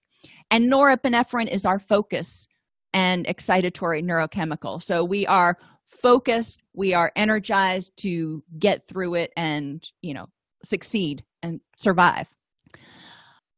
[0.50, 2.46] And norepinephrine is our focus
[2.94, 4.82] and excitatory neurochemical.
[4.82, 5.58] So we are
[5.88, 10.26] focused, we are energized to get through it and, you know,
[10.64, 12.28] succeed and survive.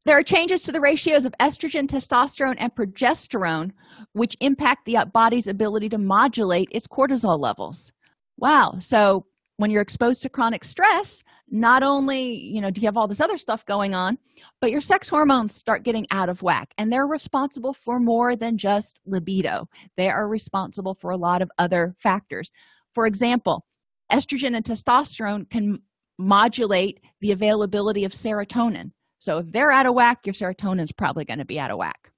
[0.07, 3.73] There are changes to the ratios of estrogen, testosterone, and progesterone,
[4.13, 7.93] which impact the body's ability to modulate its cortisol levels.
[8.37, 8.77] Wow.
[8.81, 9.27] So,
[9.57, 13.21] when you're exposed to chronic stress, not only you know do you have all this
[13.21, 14.19] other stuff going on
[14.61, 18.57] but your sex hormones start getting out of whack and they're responsible for more than
[18.57, 22.51] just libido they are responsible for a lot of other factors
[22.95, 23.67] for example
[24.11, 25.81] estrogen and testosterone can
[26.19, 28.91] modulate the availability of serotonin
[29.25, 31.79] so if they're out of whack your serotonin is probably going to be out of
[31.79, 32.11] whack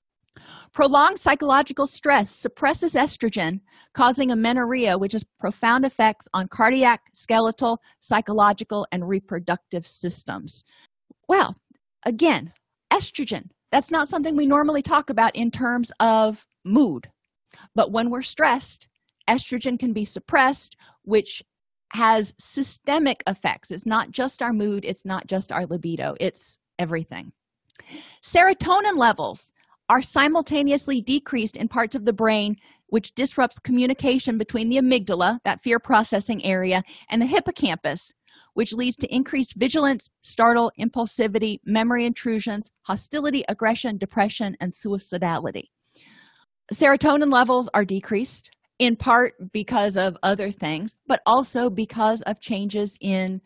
[0.72, 3.61] Prolonged psychological stress suppresses estrogen,
[3.94, 10.64] causing amenorrhea, which has profound effects on cardiac, skeletal, psychological, and reproductive systems.
[11.28, 11.57] Well,
[12.04, 12.52] again,
[12.92, 17.09] estrogen, that's not something we normally talk about in terms of mood.
[17.74, 18.88] But when we're stressed,
[19.28, 21.42] estrogen can be suppressed, which
[21.92, 23.70] has systemic effects.
[23.70, 27.32] It's not just our mood, it's not just our libido, it's everything.
[28.22, 29.52] Serotonin levels
[29.88, 32.56] are simultaneously decreased in parts of the brain
[32.88, 38.12] which disrupts communication between the amygdala that fear processing area and the hippocampus
[38.54, 45.64] which leads to increased vigilance startle impulsivity memory intrusions hostility aggression depression and suicidality
[46.72, 52.96] serotonin levels are decreased in part because of other things but also because of changes
[53.00, 53.40] in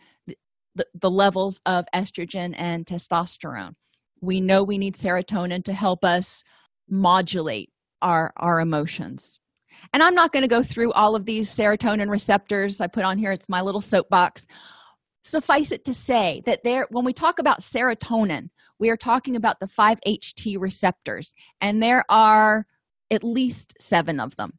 [1.01, 3.75] the, levels of estrogen and testosterone.
[4.21, 6.43] We know we need serotonin to help us
[6.89, 7.71] modulate
[8.03, 9.39] our our emotions.
[9.93, 13.19] And i'm not going to go through all of these serotonin receptors i put on
[13.19, 13.33] here.
[13.33, 14.47] It's my little soapbox.
[15.23, 19.61] Suffice it to say that there when we talk about serotonin we are talking about
[19.61, 22.67] the 5-ht receptors and there are
[23.11, 24.53] at least seven of them.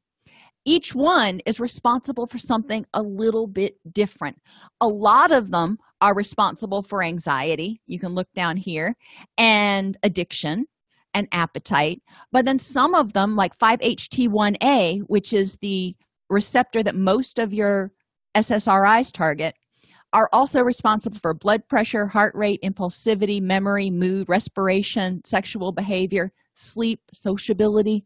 [0.66, 4.38] Each one is responsible for something a little bit different.
[4.80, 7.80] A lot of them are responsible for anxiety.
[7.86, 8.96] You can look down here.
[9.38, 10.66] And addiction
[11.14, 12.02] and appetite.
[12.32, 15.96] But then some of them like 5ht1a which is the
[16.30, 17.92] receptor that most of your
[18.36, 19.54] ssris target
[20.14, 27.02] are also responsible for blood pressure heart rate impulsivity memory mood respiration sexual behavior sleep
[27.14, 28.06] sociability.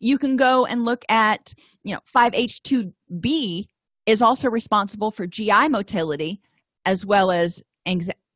[0.00, 1.52] You can go and look at
[1.84, 3.66] you know 5h2b
[4.06, 6.40] is also responsible for gi motility
[6.84, 7.62] as well as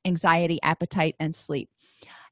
[0.04, 1.68] anxiety appetite and sleep.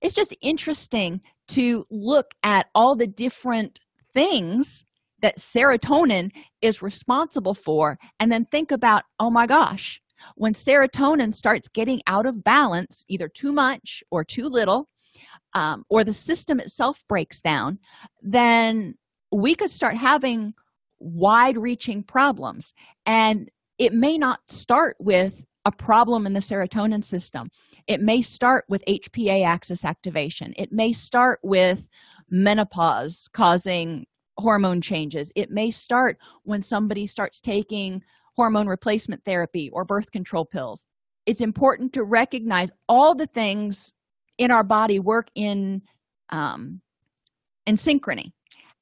[0.00, 3.78] It's just interesting to look at all the different
[4.14, 4.84] things
[5.20, 10.00] that serotonin is responsible for and then think about oh my gosh
[10.34, 14.88] when serotonin starts getting out of balance either too much or too little
[15.54, 17.78] um, or the system itself breaks down
[18.20, 18.94] then
[19.32, 20.52] we could start having
[21.00, 22.74] wide reaching problems.
[23.06, 27.50] And it may not start with a problem in the serotonin system.
[27.86, 30.54] It may start with HPA axis activation.
[30.56, 31.86] It may start with
[32.30, 34.06] menopause causing
[34.38, 35.30] hormone changes.
[35.36, 38.02] It may start when somebody starts taking
[38.34, 40.84] hormone replacement therapy or birth control pills.
[41.26, 43.94] It's important to recognize all the things
[44.38, 45.82] in our body work in
[46.30, 46.80] um,
[47.66, 48.32] in synchrony.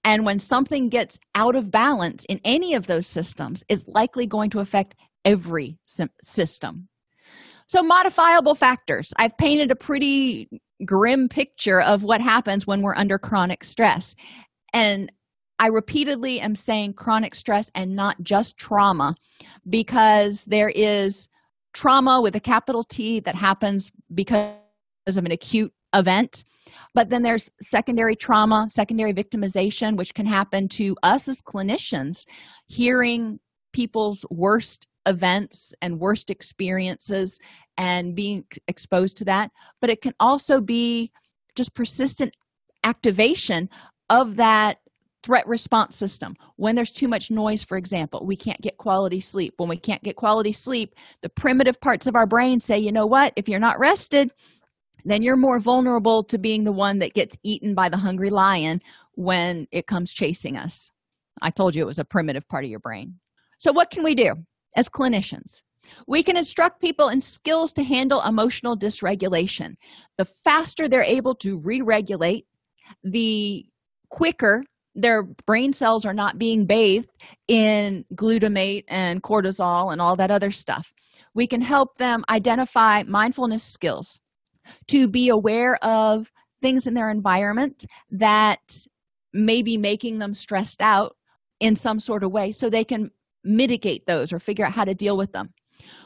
[0.04, 4.48] And when something gets out of balance in any of those systems, is likely going
[4.50, 4.94] to affect
[5.24, 5.78] every
[6.22, 6.88] system.
[7.66, 9.12] So modifiable factors.
[9.16, 10.48] I've painted a pretty
[10.84, 14.14] grim picture of what happens when we're under chronic stress.
[14.72, 15.12] And
[15.60, 19.14] i repeatedly am saying chronic stress and not just trauma
[19.68, 21.28] because there is
[21.74, 24.56] trauma with a capital t that happens because
[25.06, 26.44] of an acute event
[26.94, 32.24] but then there's secondary trauma secondary victimization which can happen to us as clinicians
[32.66, 33.38] hearing
[33.72, 37.38] people's worst events and worst experiences
[37.76, 41.10] and being exposed to that but it can also be
[41.56, 42.34] just persistent
[42.84, 43.68] activation
[44.08, 44.78] of that
[45.22, 46.34] threat response system.
[46.56, 49.54] When there's too much noise for example we can't get quality sleep.
[49.58, 53.06] When we can't get quality sleep the primitive parts of our brain say you know
[53.06, 53.32] what?
[53.36, 54.32] If you're not rested
[55.04, 58.80] then you're more vulnerable to being the one that gets eaten by the hungry lion
[59.14, 60.90] when it comes chasing us.
[61.40, 63.18] I told you it was a primitive part of your brain.
[63.58, 64.34] So what can we do
[64.76, 65.62] as clinicians.
[66.06, 69.74] We can instruct people in skills to handle emotional dysregulation.
[70.18, 72.46] The faster they're able to re-regulate
[73.02, 73.64] the
[74.10, 74.62] quicker
[74.94, 77.10] their brain cells are not being bathed
[77.48, 80.92] in glutamate and cortisol and all that other stuff.
[81.34, 84.20] We can help them identify mindfulness skills
[84.88, 88.60] to be aware of things in their environment that
[89.32, 91.16] may be making them stressed out
[91.60, 93.10] in some sort of way so they can
[93.44, 95.52] mitigate those or figure out how to deal with them.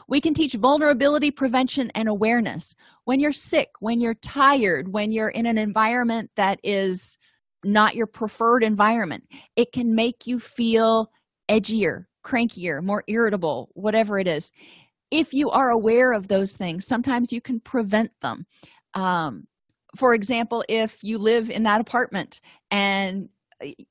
[0.07, 2.75] We can teach vulnerability prevention and awareness.
[3.05, 7.17] When you're sick when you're tired when you're in an environment that is
[7.63, 9.23] not your preferred environment
[9.55, 11.09] it can make you feel
[11.49, 14.51] edgier crankier more irritable whatever it is.
[15.11, 18.45] If you are aware of those things sometimes you can prevent them.
[18.93, 19.47] Um,
[19.97, 22.39] for example if you live in that apartment
[22.71, 23.29] and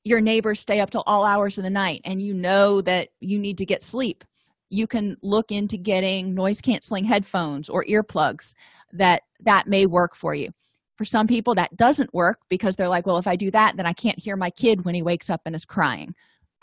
[0.03, 3.39] your neighbors stay up till all hours of the night and you know that you
[3.39, 4.23] need to get sleep
[4.69, 8.53] you can look into getting noise canceling headphones or earplugs
[8.93, 10.49] that that may work for you.
[10.97, 13.85] For some people that doesn't work because they're like well if i do that then
[13.85, 16.13] i can't hear my kid when he wakes up and is crying.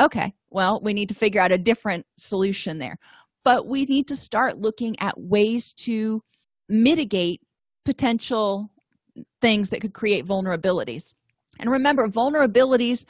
[0.00, 2.96] Okay well we need to figure out a different solution there.
[3.44, 6.22] But we need to start looking at ways to
[6.68, 7.40] mitigate
[7.84, 8.70] potential
[9.40, 11.12] things that could create vulnerabilities
[11.58, 13.04] and remember vulnerabilities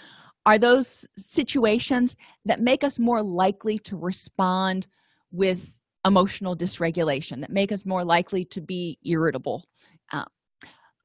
[0.44, 4.86] are those situations that make us more likely to respond
[5.30, 5.74] with
[6.04, 9.64] emotional dysregulation that make us more likely to be irritable.
[10.12, 10.24] Uh,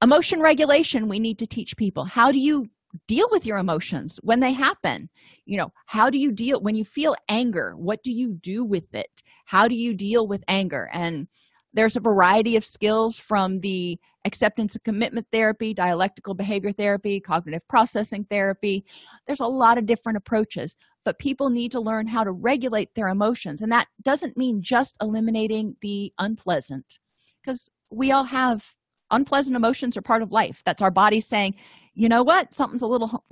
[0.03, 2.03] emotion regulation we need to teach people.
[2.03, 2.65] How do you
[3.07, 5.09] deal with your emotions when they happen?
[5.45, 8.93] You know how do you deal when you feel anger what do you do with
[8.93, 9.21] it?
[9.45, 10.89] How do you deal with anger?
[10.91, 11.27] And
[11.73, 17.67] there's a variety of skills from the acceptance and commitment therapy dialectical behavior therapy cognitive
[17.67, 18.85] processing therapy.
[19.25, 20.75] There's a lot of different approaches
[21.05, 24.97] but people need to learn how to regulate their emotions and that doesn't mean just
[25.01, 26.99] eliminating the unpleasant
[27.41, 28.65] because we all have
[29.11, 30.61] unpleasant emotions are part of life.
[30.65, 31.55] That's our body saying
[31.93, 32.53] you know what?
[32.53, 33.23] Something's a little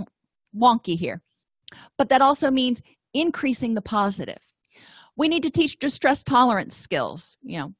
[0.57, 1.21] wonky here.
[1.99, 2.81] But that also means
[3.13, 4.39] increasing the positive.
[5.17, 7.73] We need to teach distress tolerance skills you know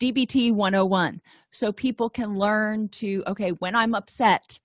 [0.00, 1.20] dbt 101
[1.50, 4.58] so people can learn to okay when i'm upset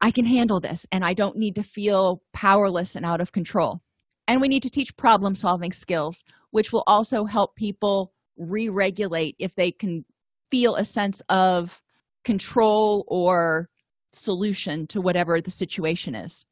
[0.00, 3.80] i can handle this and i don't need to feel powerless and out of control.
[4.26, 9.54] And we need to teach problem solving skills which will also help people re-regulate if
[9.54, 10.04] they can
[10.50, 11.82] feel a sense of
[12.24, 13.68] control or
[14.12, 16.46] solution to whatever the situation is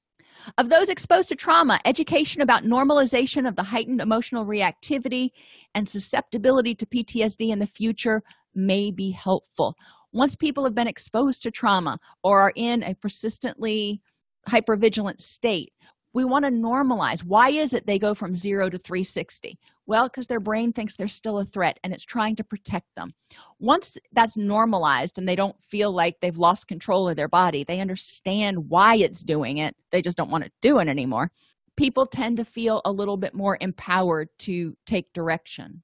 [0.59, 5.30] of those exposed to trauma education about normalization of the heightened emotional reactivity
[5.74, 8.22] and susceptibility to ptsd in the future
[8.55, 9.76] may be helpful.
[10.12, 14.01] Once people have been exposed to trauma or are in a persistently
[14.49, 15.72] hypervigilant state
[16.14, 17.24] we want to normalize.
[17.24, 21.08] Why is it they go from 0 to 360 well because their brain thinks they're
[21.08, 23.12] still a threat and it's trying to protect them.
[23.58, 27.80] Once that's normalized and they don't feel like they've lost control of their body they
[27.80, 31.30] understand why it's doing it they just don't want to do it anymore
[31.76, 35.82] people tend to feel a little bit more empowered to take direction.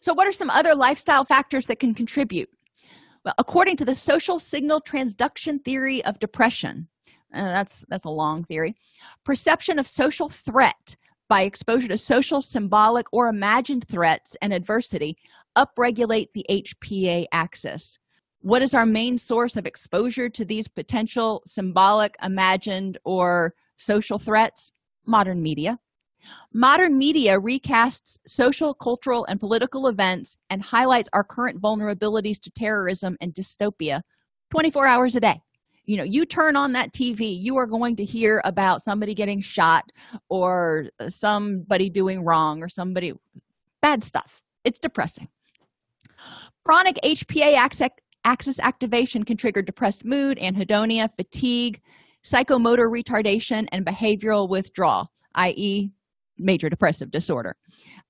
[0.00, 2.48] So what are some other lifestyle factors that can contribute?
[3.24, 6.88] Well according to the social signal transduction theory of depression
[7.32, 8.74] uh, that's that's a long theory
[9.24, 10.96] perception of social threat
[11.30, 15.16] by exposure to social symbolic or imagined threats and adversity
[15.56, 17.98] upregulate the hpa axis.
[18.40, 24.72] What is our main source of exposure to these potential symbolic imagined or social threats?
[25.06, 25.78] Modern media.
[26.52, 33.16] Modern media recasts social cultural and political events and highlights our current vulnerabilities to terrorism
[33.20, 34.02] and dystopia
[34.50, 35.40] 24 hours a day
[35.90, 39.40] you know you turn on that tv you are going to hear about somebody getting
[39.40, 39.90] shot
[40.28, 43.12] or somebody doing wrong or somebody
[43.82, 44.40] bad stuff.
[44.62, 45.28] It's depressing.
[46.64, 47.88] Chronic hpa
[48.24, 51.80] axis activation can trigger depressed mood anhedonia fatigue
[52.24, 55.90] psychomotor retardation and behavioral withdrawal i.e
[56.38, 57.56] major depressive disorder.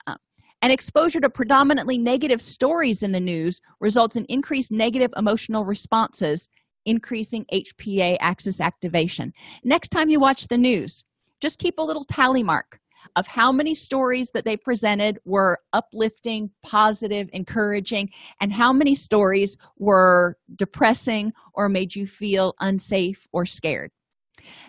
[0.07, 0.17] Uh,
[0.61, 6.49] and exposure to predominantly negative stories in the news results in increased negative emotional responses
[6.87, 9.33] increasing hpa axis activation.
[9.65, 11.05] Next time you watch the news
[11.41, 12.79] just keep a little tally mark
[13.17, 18.11] of how many stories that they presented were uplifting positive encouraging
[18.41, 23.91] and how many stories were depressing or made you feel unsafe or scared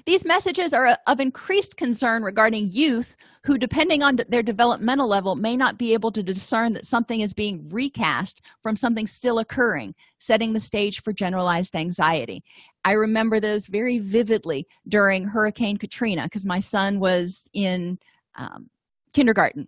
[0.05, 5.57] these messages are of increased concern regarding youth who depending on their developmental level may
[5.57, 10.53] not be able to discern that something is being recast from something still occurring setting
[10.53, 12.43] the stage for generalized anxiety.
[12.85, 17.97] I remember those very vividly during hurricane katrina because my son was in
[18.35, 18.69] um,
[19.13, 19.67] kindergarten.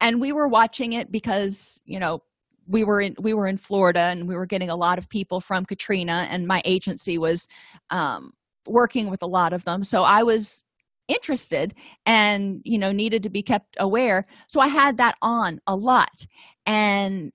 [0.00, 2.22] And we were watching it because you know
[2.66, 5.40] we were in we were in florida and we were getting a lot of people
[5.40, 7.48] from katrina and my agency was
[7.90, 8.32] um,
[8.70, 9.84] working with a lot of them.
[9.84, 10.64] So i was
[11.08, 11.74] interested
[12.06, 14.26] and you know needed to be kept aware.
[14.48, 16.26] So i had that on a lot.
[16.66, 17.32] And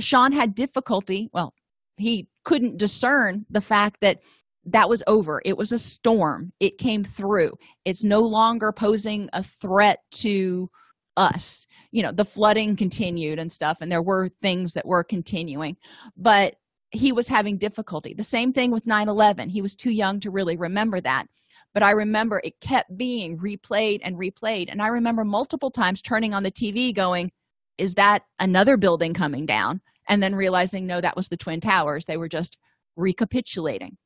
[0.00, 1.52] sean had difficulty well
[1.96, 4.22] he couldn't discern the fact that
[4.64, 5.42] that was over.
[5.44, 6.52] It was a storm.
[6.60, 7.52] It came through.
[7.84, 10.70] It's no longer posing a threat to
[11.16, 11.66] us.
[11.90, 15.76] You know the flooding continued and stuff and there were things that were continuing.
[16.16, 16.56] But
[16.90, 18.14] he was having difficulty.
[18.14, 21.26] The same thing with 9-11 he was too young to really remember that.
[21.74, 24.70] But i remember it kept being replayed and replayed.
[24.70, 27.30] And i remember multiple times turning on the tv going
[27.78, 29.80] is that another building coming down?
[30.08, 32.06] And then realizing no that was the twin towers.
[32.06, 32.58] They were just
[32.96, 33.96] recapitulating.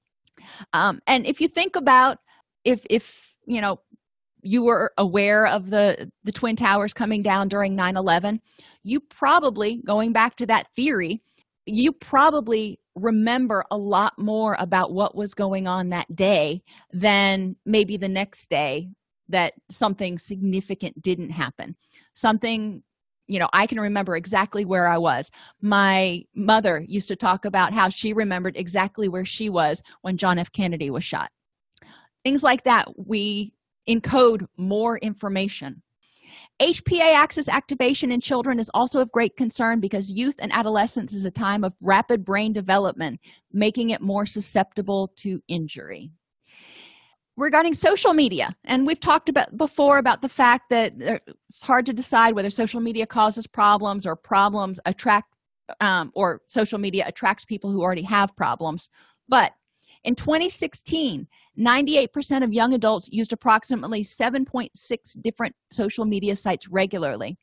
[0.72, 2.18] Um, and if you think about
[2.64, 3.80] if if you know
[4.42, 8.40] you were aware of the the twin towers coming down during 9-11
[8.82, 11.22] you probably going back to that theory
[11.66, 17.96] you probably remember a lot more about what was going on that day than maybe
[17.96, 18.88] the next day
[19.28, 21.74] that something significant didn't happen.
[22.14, 22.82] Something
[23.28, 25.30] you know i can remember exactly where i was.
[25.60, 30.38] My mother used to talk about how she remembered exactly where she was when john
[30.38, 30.50] f.
[30.50, 31.30] Kennedy was shot.
[32.24, 33.54] Things like that we
[33.88, 35.82] encode more information
[36.62, 41.24] HPA axis activation in children is also of great concern because youth and adolescence is
[41.24, 43.18] a time of rapid brain development,
[43.52, 46.12] making it more susceptible to injury.
[47.36, 51.92] Regarding social media, and we've talked about before about the fact that it's hard to
[51.92, 55.34] decide whether social media causes problems or problems attract
[55.80, 58.88] um, or social media attracts people who already have problems.
[59.28, 59.52] But
[60.04, 61.26] in 2016,
[61.58, 64.68] 98% of young adults used approximately 7.6
[65.22, 67.38] different social media sites regularly.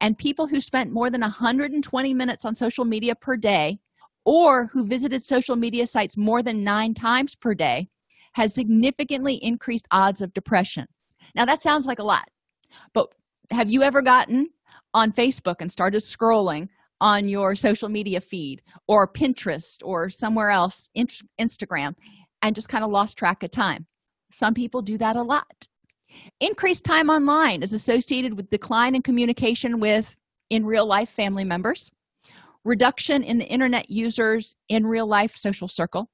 [0.00, 3.78] And people who spent more than 120 minutes on social media per day
[4.24, 7.88] or who visited social media sites more than nine times per day
[8.34, 10.86] has significantly increased odds of depression.
[11.34, 12.28] Now, that sounds like a lot,
[12.92, 13.08] but
[13.50, 14.50] have you ever gotten
[14.92, 16.68] on Facebook and started scrolling
[17.00, 21.94] on your social media feed or Pinterest or somewhere else, Instagram,
[22.42, 23.86] and just kind of lost track of time.
[24.32, 25.66] Some people do that a lot.
[26.40, 30.16] Increased time online is associated with decline in communication with
[30.50, 31.90] in real life family members,
[32.64, 36.08] reduction in the internet users in real life social circle,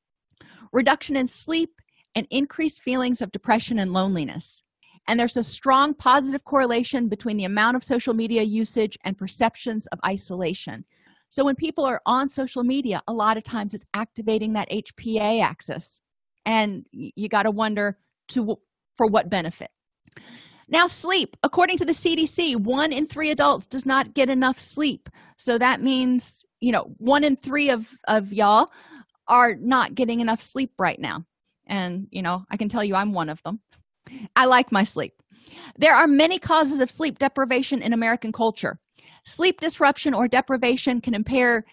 [0.73, 1.71] reduction in sleep,
[2.15, 4.63] and increased feelings of depression and loneliness.
[5.09, 9.87] And there's a strong positive correlation between the amount of social media usage and perceptions
[9.89, 10.85] of isolation.
[11.29, 15.43] So, when people are on social media, a lot of times it's activating that HPA
[15.43, 16.01] axis.
[16.45, 17.99] And you got to wonder
[18.29, 18.57] to
[18.97, 19.71] for what benefit.
[20.69, 21.37] Now sleep.
[21.43, 25.09] According to the cdc one in three adults does not get enough sleep.
[25.37, 28.71] So that means you know one in three of of y'all
[29.29, 31.25] are not getting enough sleep right now.
[31.67, 33.61] And you know i can tell you i'm one of them
[34.37, 35.13] i like my sleep
[35.77, 38.79] there are many causes of sleep deprivation in american culture
[39.25, 41.65] sleep disruption or deprivation can impair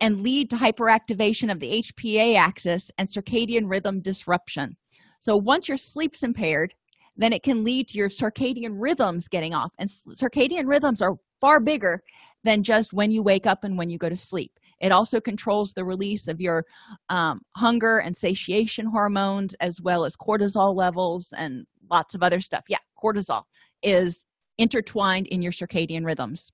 [0.00, 4.76] and lead to hyperactivation of the HPA axis and circadian rhythm disruption.
[5.20, 6.74] So once your sleep's impaired,
[7.16, 9.72] then it can lead to your circadian rhythms getting off.
[9.78, 12.02] And circadian rhythms are far bigger
[12.44, 14.52] than just when you wake up and when you go to sleep.
[14.80, 16.64] It also controls the release of your
[17.08, 22.64] um, hunger and satiation hormones, as well as cortisol levels and lots of other stuff.
[22.68, 23.44] Yeah, cortisol
[23.82, 24.24] is
[24.58, 26.52] intertwined in your circadian rhythms.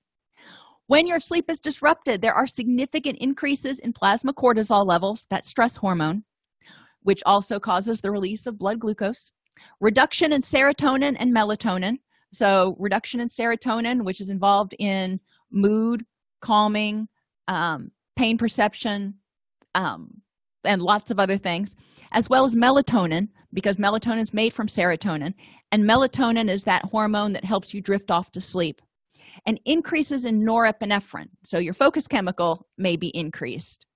[0.87, 5.76] When your sleep is disrupted, there are significant increases in plasma cortisol levels, that stress
[5.76, 6.24] hormone,
[7.03, 9.33] which also causes the release of blood glucose,
[9.80, 11.99] reduction in serotonin and melatonin.
[12.33, 15.20] So, reduction in serotonin, which is involved in
[15.51, 16.05] mood,
[16.41, 17.09] calming,
[17.49, 19.14] um, pain perception,
[19.74, 20.22] um,
[20.64, 21.74] and lots of other things,
[22.12, 25.34] as well as melatonin, because melatonin is made from serotonin.
[25.70, 28.82] And melatonin is that hormone that helps you drift off to sleep
[29.46, 31.28] and increases in norepinephrine.
[31.44, 33.86] So your focus chemical may be increased.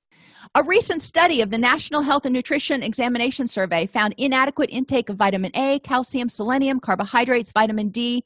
[0.54, 5.16] A recent study of the National Health and Nutrition Examination Survey found inadequate intake of
[5.16, 8.24] vitamin A, calcium, selenium, carbohydrates, vitamin D,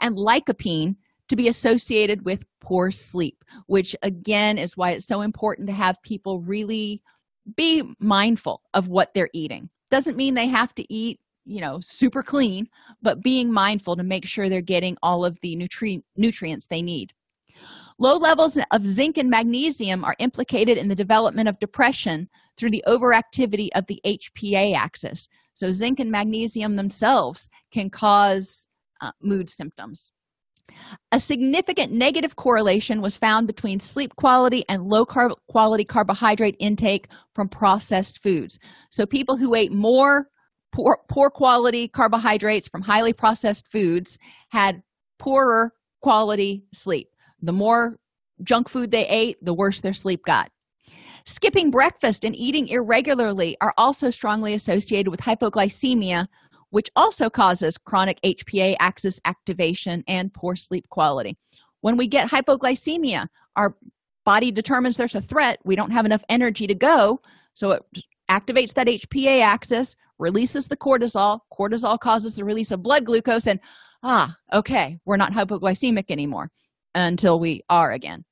[0.00, 0.96] and lycopene
[1.28, 6.02] to be associated with poor sleep, which again is why it's so important to have
[6.02, 7.02] people really
[7.56, 9.70] be mindful of what they're eating.
[9.92, 12.68] Doesn't mean they have to eat you know super clean
[13.02, 17.12] but being mindful to make sure they're getting all of the nutri- nutrients they need.
[17.98, 22.82] Low levels of zinc and magnesium are implicated in the development of depression through the
[22.88, 25.28] overactivity of the hpa axis.
[25.54, 28.66] So zinc and magnesium themselves can cause
[29.02, 30.12] uh, mood symptoms
[31.10, 37.08] a significant negative correlation was found between sleep quality and low carb quality carbohydrate intake
[37.34, 38.58] from processed foods
[38.90, 40.28] so people who ate more
[40.72, 44.82] poor, poor quality carbohydrates from highly processed foods had
[45.18, 47.08] poorer quality sleep.
[47.40, 47.98] The more
[48.42, 50.50] junk food they ate, the worse their sleep got.
[51.24, 56.26] Skipping breakfast and eating irregularly are also strongly associated with hypoglycemia,
[56.72, 61.36] which also causes chronic HPA axis activation and poor sleep quality.
[61.82, 63.76] When we get hypoglycemia, our
[64.24, 65.58] body determines there's a threat.
[65.64, 67.20] We don't have enough energy to go,
[67.52, 67.82] so it
[68.30, 71.40] activates that HPA axis, releases the cortisol.
[71.52, 73.60] Cortisol causes the release of blood glucose, and
[74.02, 76.50] ah, okay, we're not hypoglycemic anymore.
[76.94, 78.24] until we are again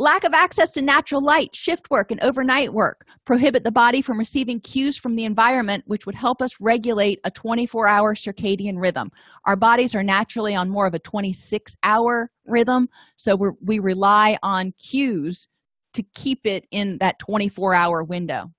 [0.00, 4.18] lack of access to natural light shift work and overnight work prohibit the body from
[4.18, 9.10] receiving cues from the environment which would help us regulate a 24 hour circadian rhythm.
[9.44, 14.72] Our bodies are naturally on more of a 26 hour rhythm so we rely on
[14.78, 15.46] cues
[15.92, 18.50] to keep it in that 24 hour window.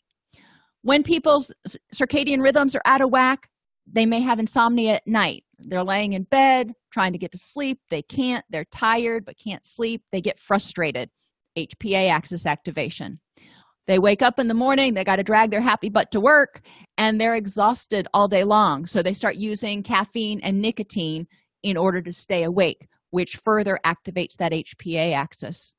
[0.84, 1.52] When people's
[1.94, 3.50] circadian rhythms are out of whack
[3.92, 5.44] they may have insomnia at night.
[5.58, 7.80] They're laying in bed trying to get to sleep.
[7.90, 8.46] They can't.
[8.50, 10.04] They're tired but can't sleep.
[10.12, 11.10] They get frustrated
[11.58, 13.20] hpa axis activation.
[13.88, 16.62] They wake up in the morning they got to drag their happy butt to work
[16.98, 18.86] and they're exhausted all day long.
[18.86, 21.28] So they start using caffeine and nicotine
[21.64, 25.76] in order to stay awake which further activates that hpa axis.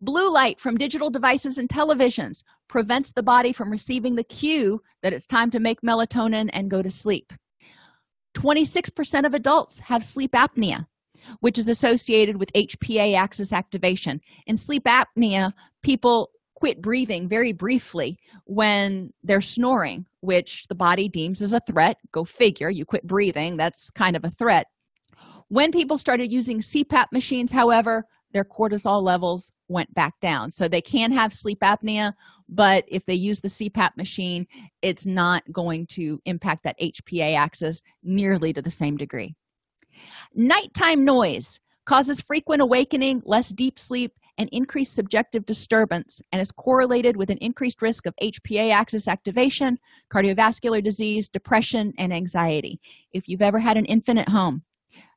[0.00, 5.12] Blue light from digital devices and televisions prevents the body from receiving the cue that
[5.12, 7.32] it's time to make melatonin and go to sleep.
[8.36, 10.86] 26% of adults have sleep apnea
[11.40, 14.20] which is associated with hpa axis activation.
[14.46, 15.52] In sleep apnea
[15.82, 21.96] people quit breathing very briefly when they're snoring which the body deems as a threat.
[22.12, 24.66] Go figure you quit breathing that's kind of a threat.
[25.48, 30.52] When people started using cpap machines however their cortisol levels went back down.
[30.52, 32.12] So they can have sleep apnea
[32.50, 34.46] but if they use the cpap machine
[34.82, 39.36] it's not going to impact that hpa axis nearly to the same degree
[40.34, 47.16] nighttime noise causes frequent awakening less deep sleep and increased subjective disturbance and is correlated
[47.16, 49.78] with an increased risk of hpa axis activation
[50.12, 52.80] cardiovascular disease depression and anxiety.
[53.12, 54.62] If you've ever had an infant at home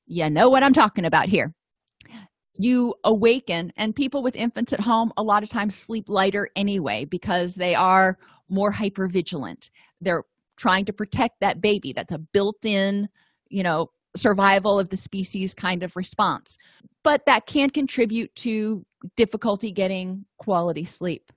[0.06, 1.54] you know what i'm talking about here.
[2.56, 7.06] You awaken and people with infants at home a lot of times sleep lighter anyway
[7.06, 8.18] because they are
[8.50, 9.70] more hyper vigilant
[10.02, 10.24] they're
[10.58, 11.94] trying to protect that baby.
[11.94, 13.10] That's a built-in
[13.50, 16.58] you know survival of the species kind of response
[17.04, 18.86] but that can contribute to
[19.16, 21.32] difficulty getting quality sleep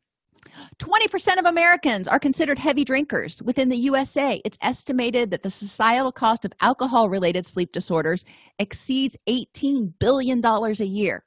[0.78, 3.42] 20% of Americans are considered heavy drinkers.
[3.42, 8.24] Within the USA, it's estimated that the societal cost of alcohol related sleep disorders
[8.58, 11.24] exceeds $18 billion a year.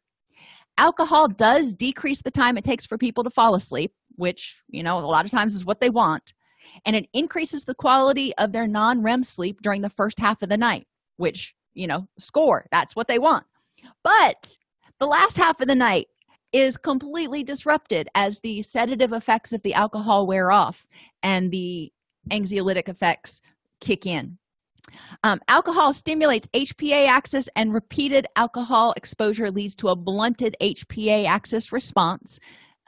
[0.78, 4.98] Alcohol does decrease the time it takes for people to fall asleep, which, you know,
[4.98, 6.34] a lot of times is what they want,
[6.86, 10.50] and it increases the quality of their non REM sleep during the first half of
[10.50, 10.88] the night,
[11.20, 13.46] which, you know, score, that's what they want.
[14.04, 14.56] But
[15.00, 16.08] the last half of the night
[16.54, 20.88] is completely disrupted as the sedative effects of the alcohol wear off
[21.22, 21.92] and the
[22.32, 23.42] anxiolytic effects
[23.82, 24.38] kick in.
[25.24, 31.72] Um, alcohol stimulates hpa axis and repeated alcohol exposure leads to a blunted hpa axis
[31.72, 32.40] response.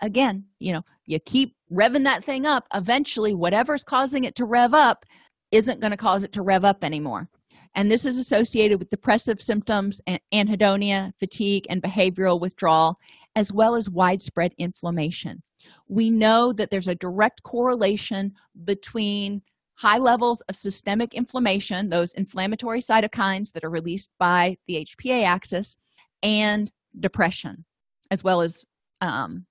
[0.01, 2.65] Again you know you keep revving that thing up.
[2.73, 5.05] Eventually whatever's causing it to rev up
[5.51, 7.29] isn't going to cause it to rev up anymore
[7.75, 10.01] and this is associated with depressive symptoms
[10.33, 12.97] anhedonia fatigue and behavioral withdrawal
[13.35, 15.41] as well as widespread inflammation.
[15.87, 18.33] We know that there's a direct correlation
[18.65, 19.41] between
[19.75, 25.75] high levels of systemic inflammation those inflammatory cytokines that are released by the hpa axis
[26.21, 27.65] and depression
[28.11, 28.63] as well as
[28.99, 29.45] um,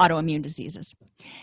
[0.00, 0.94] autoimmune diseases.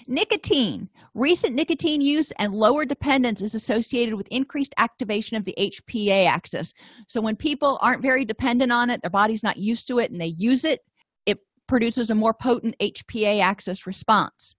[0.08, 6.26] Nicotine recent nicotine use and lower dependence is associated with increased activation of the hpa
[6.28, 6.74] axis.
[7.08, 10.22] So when people aren't very dependent on it their body's not used to it and
[10.22, 10.82] they use it
[11.26, 14.56] it produces a more potent hpa axis response.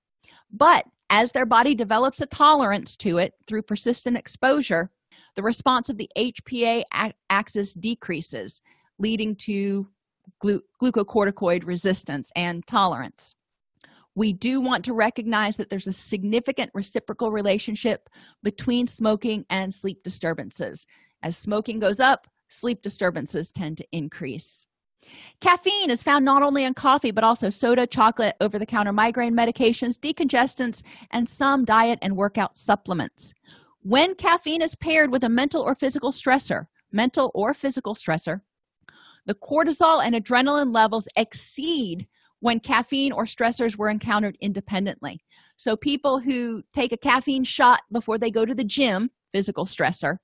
[0.50, 4.90] But as their body develops a tolerance to it through persistent exposure
[5.36, 6.82] the response of the hpa
[7.30, 8.60] axis decreases
[8.98, 9.88] leading to
[10.40, 13.34] glu glucocorticoid resistance and tolerance
[14.14, 18.08] we do want to recognize that there's a significant reciprocal relationship
[18.42, 20.86] between smoking and sleep disturbances.
[21.22, 24.66] As smoking goes up sleep disturbances tend to increase.
[25.40, 30.82] Caffeine is found not only in coffee but also soda chocolate over-the-counter migraine medications decongestants
[31.10, 33.34] and some diet and workout supplements.
[33.82, 38.40] When caffeine is paired with a mental or physical stressor mental or physical stressor
[39.26, 42.06] the cortisol and adrenaline levels exceed
[42.44, 45.18] when caffeine or stressors were encountered independently.
[45.56, 50.18] So people who take a caffeine shot before they go to the gym physical stressor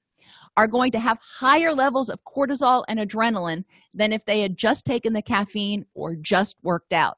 [0.55, 3.65] are going to have higher levels of cortisol and adrenaline
[3.95, 7.17] than if they had just taken the caffeine or just worked out.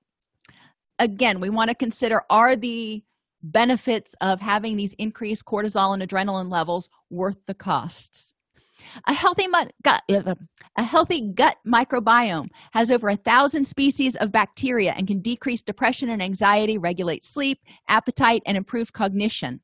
[1.00, 3.02] Again we want to consider are the
[3.42, 8.34] benefits of having these increased cortisol and adrenaline levels worth the costs
[9.06, 9.46] a healthy
[9.82, 10.02] gut
[10.76, 16.10] a healthy gut microbiome has over a thousand species of bacteria and can decrease depression
[16.10, 19.60] and anxiety regulate sleep appetite and improve cognition.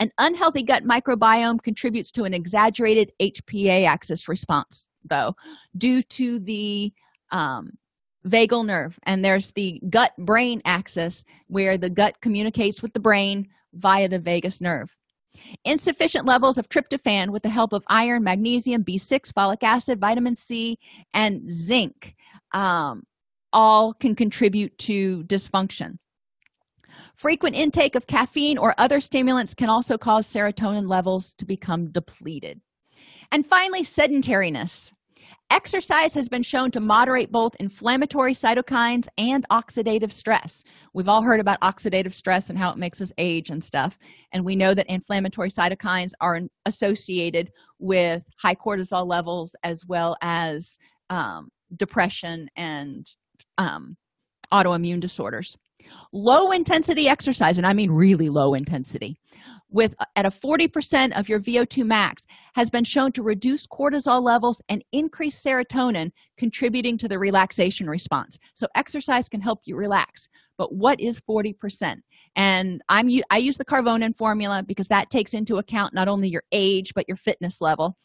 [0.00, 5.34] An unhealthy gut microbiome contributes to an exaggerated hpa axis response though
[5.76, 6.92] due to the
[7.30, 7.70] um,
[8.26, 8.98] vagal nerve.
[9.04, 14.18] And there's the gut brain axis where the gut communicates with the brain via the
[14.18, 14.90] vagus nerve
[15.64, 20.78] insufficient levels of tryptophan with the help of iron magnesium b6 folic acid vitamin c
[21.14, 22.14] and zinc
[22.52, 23.02] um,
[23.52, 25.98] all can contribute to dysfunction.
[27.14, 32.60] Frequent intake of caffeine or other stimulants can also cause serotonin levels to become depleted.
[33.32, 34.92] And finally sedentariness
[35.50, 40.64] exercise has been shown to moderate both inflammatory cytokines and oxidative stress.
[40.92, 43.98] We've all heard about oxidative stress and how it makes us age and stuff
[44.32, 50.78] and we know that inflammatory cytokines are associated with high cortisol levels as well as
[51.10, 53.06] um, depression and
[53.58, 53.96] um,
[54.52, 55.56] autoimmune disorders.
[56.12, 59.16] Low intensity exercise and i mean really low intensity
[59.70, 64.60] with at a 40% of your VO2 max has been shown to reduce cortisol levels
[64.68, 68.38] and increase serotonin contributing to the relaxation response.
[68.54, 70.28] So exercise can help you relax.
[70.56, 71.96] But what is 40%?
[72.36, 76.44] And I'm I use the Karvonen formula because that takes into account not only your
[76.52, 77.96] age but your fitness level.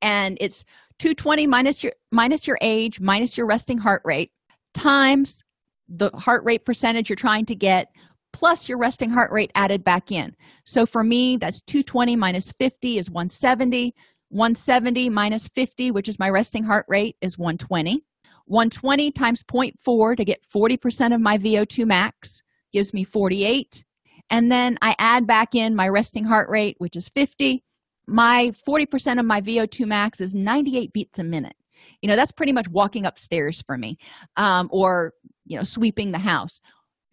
[0.00, 0.64] And it's
[0.98, 4.30] 220 minus your minus your age minus your resting heart rate
[4.72, 5.42] times
[5.88, 7.88] the heart rate percentage you're trying to get
[8.32, 10.34] plus your resting heart rate added back in.
[10.64, 13.94] So for me, that's 220 minus 50 is 170.
[14.30, 18.02] 170 minus 50, which is my resting heart rate, is 120.
[18.46, 23.84] 120 times 0.4 to get 40% of my VO2 max gives me 48.
[24.30, 27.62] And then I add back in my resting heart rate, which is 50.
[28.06, 31.56] My 40% of my VO2 max is 98 beats a minute.
[32.00, 33.98] You know, that's pretty much walking upstairs for me
[34.36, 35.12] um, or,
[35.44, 36.60] you know, sweeping the house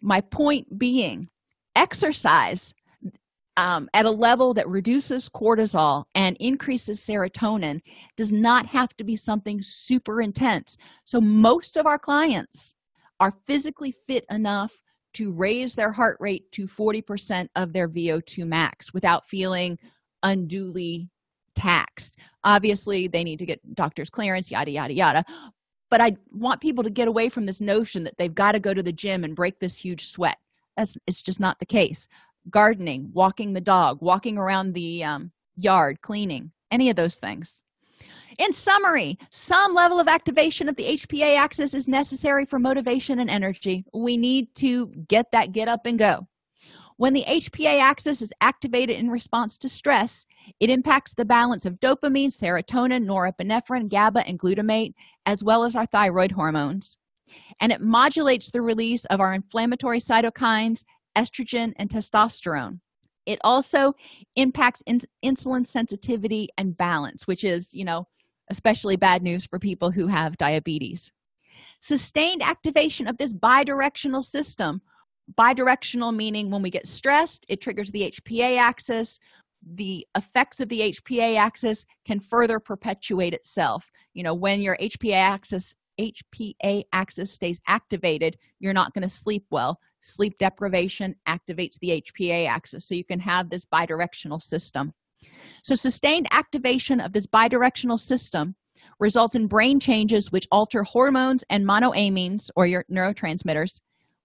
[0.01, 1.27] my point being
[1.75, 2.73] exercise
[3.57, 7.79] um, at a level that reduces cortisol and increases serotonin
[8.15, 12.73] does not have to be something super intense so most of our clients
[13.19, 14.73] are physically fit enough
[15.13, 19.77] to raise their heart rate to 40% of their VO2 max without feeling
[20.23, 21.09] unduly
[21.55, 22.15] taxed.
[22.43, 25.25] Obviously, they need to get doctor's clearance, yada, yada, yada
[25.89, 28.73] but i want people to get away from this notion that they've got to go
[28.73, 30.37] to the gym and break this huge sweat.
[30.77, 32.07] That's it's just not the case.
[32.49, 37.61] Gardening walking the dog walking around the um, yard cleaning any of those things.
[38.37, 43.29] In summary some level of activation of the hpa axis is necessary for motivation and
[43.29, 43.83] energy.
[43.93, 46.28] We need to get that get up and go
[46.99, 50.25] when the hpa axis is activated in response to stress
[50.59, 54.93] it impacts the balance of dopamine serotonin norepinephrine gaba and glutamate
[55.25, 56.97] as well as our thyroid hormones.
[57.61, 60.83] And it modulates the release of our inflammatory cytokines
[61.17, 62.79] estrogen and testosterone.
[63.25, 63.93] It also
[64.35, 68.07] impacts in insulin sensitivity and balance which is you know
[68.51, 71.11] especially bad news for people who have diabetes.
[71.81, 74.81] Sustained activation of this bidirectional system
[75.37, 79.19] bidirectional meaning when we get stressed it triggers the hpa axis.
[79.75, 83.89] The effects of the hpa axis can further perpetuate itself.
[84.13, 89.45] You know when your hpa axis hpa axis stays activated you're not going to sleep
[89.51, 89.79] well.
[90.01, 94.93] Sleep deprivation activates the hpa axis so you can have this bidirectional system.
[95.63, 98.55] So sustained activation of this bidirectional system
[98.99, 103.79] results in brain changes which alter hormones and monoamines or your neurotransmitters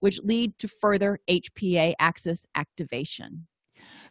[0.05, 3.47] which lead to further HPA axis activation.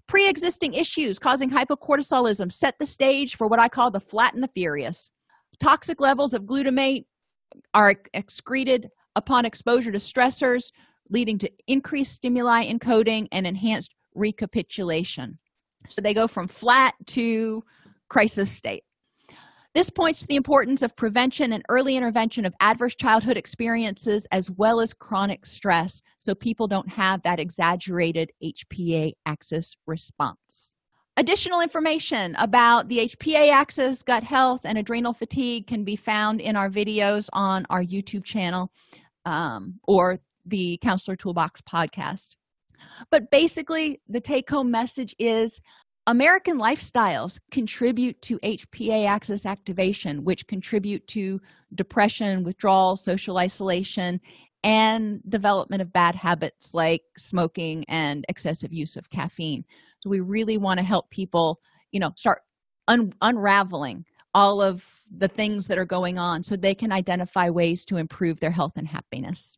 [0.07, 4.43] Pre existing issues causing hypocortisolism set the stage for what I call the flat and
[4.43, 5.11] the furious.
[5.59, 7.05] Toxic levels of glutamate
[7.75, 10.71] are excreted upon exposure to stressors,
[11.11, 15.37] leading to increased stimuli encoding and enhanced recapitulation.
[15.89, 17.61] So they go from flat to
[18.09, 18.83] crisis state.
[19.73, 24.51] This points to the importance of prevention and early intervention of adverse childhood experiences as
[24.51, 30.75] well as chronic stress so people don't have that exaggerated HPA axis response.
[31.17, 36.55] Additional information about the HPA axis, gut health, and adrenal fatigue can be found in
[36.55, 38.71] our videos on our YouTube channel
[39.25, 42.35] um, or the Counselor Toolbox podcast.
[43.09, 45.61] But basically, the take home message is
[46.05, 51.39] American lifestyles contribute to HPA axis activation, which contribute to
[51.73, 54.19] depression, withdrawal, social isolation,
[54.65, 59.63] and development of bad habits like smoking and excessive use of caffeine.
[60.01, 62.41] So we really want to help people, you know, start
[62.89, 64.85] un- unraveling all of
[65.15, 68.73] the things that are going on so they can identify ways to improve their health
[68.75, 69.57] and happiness.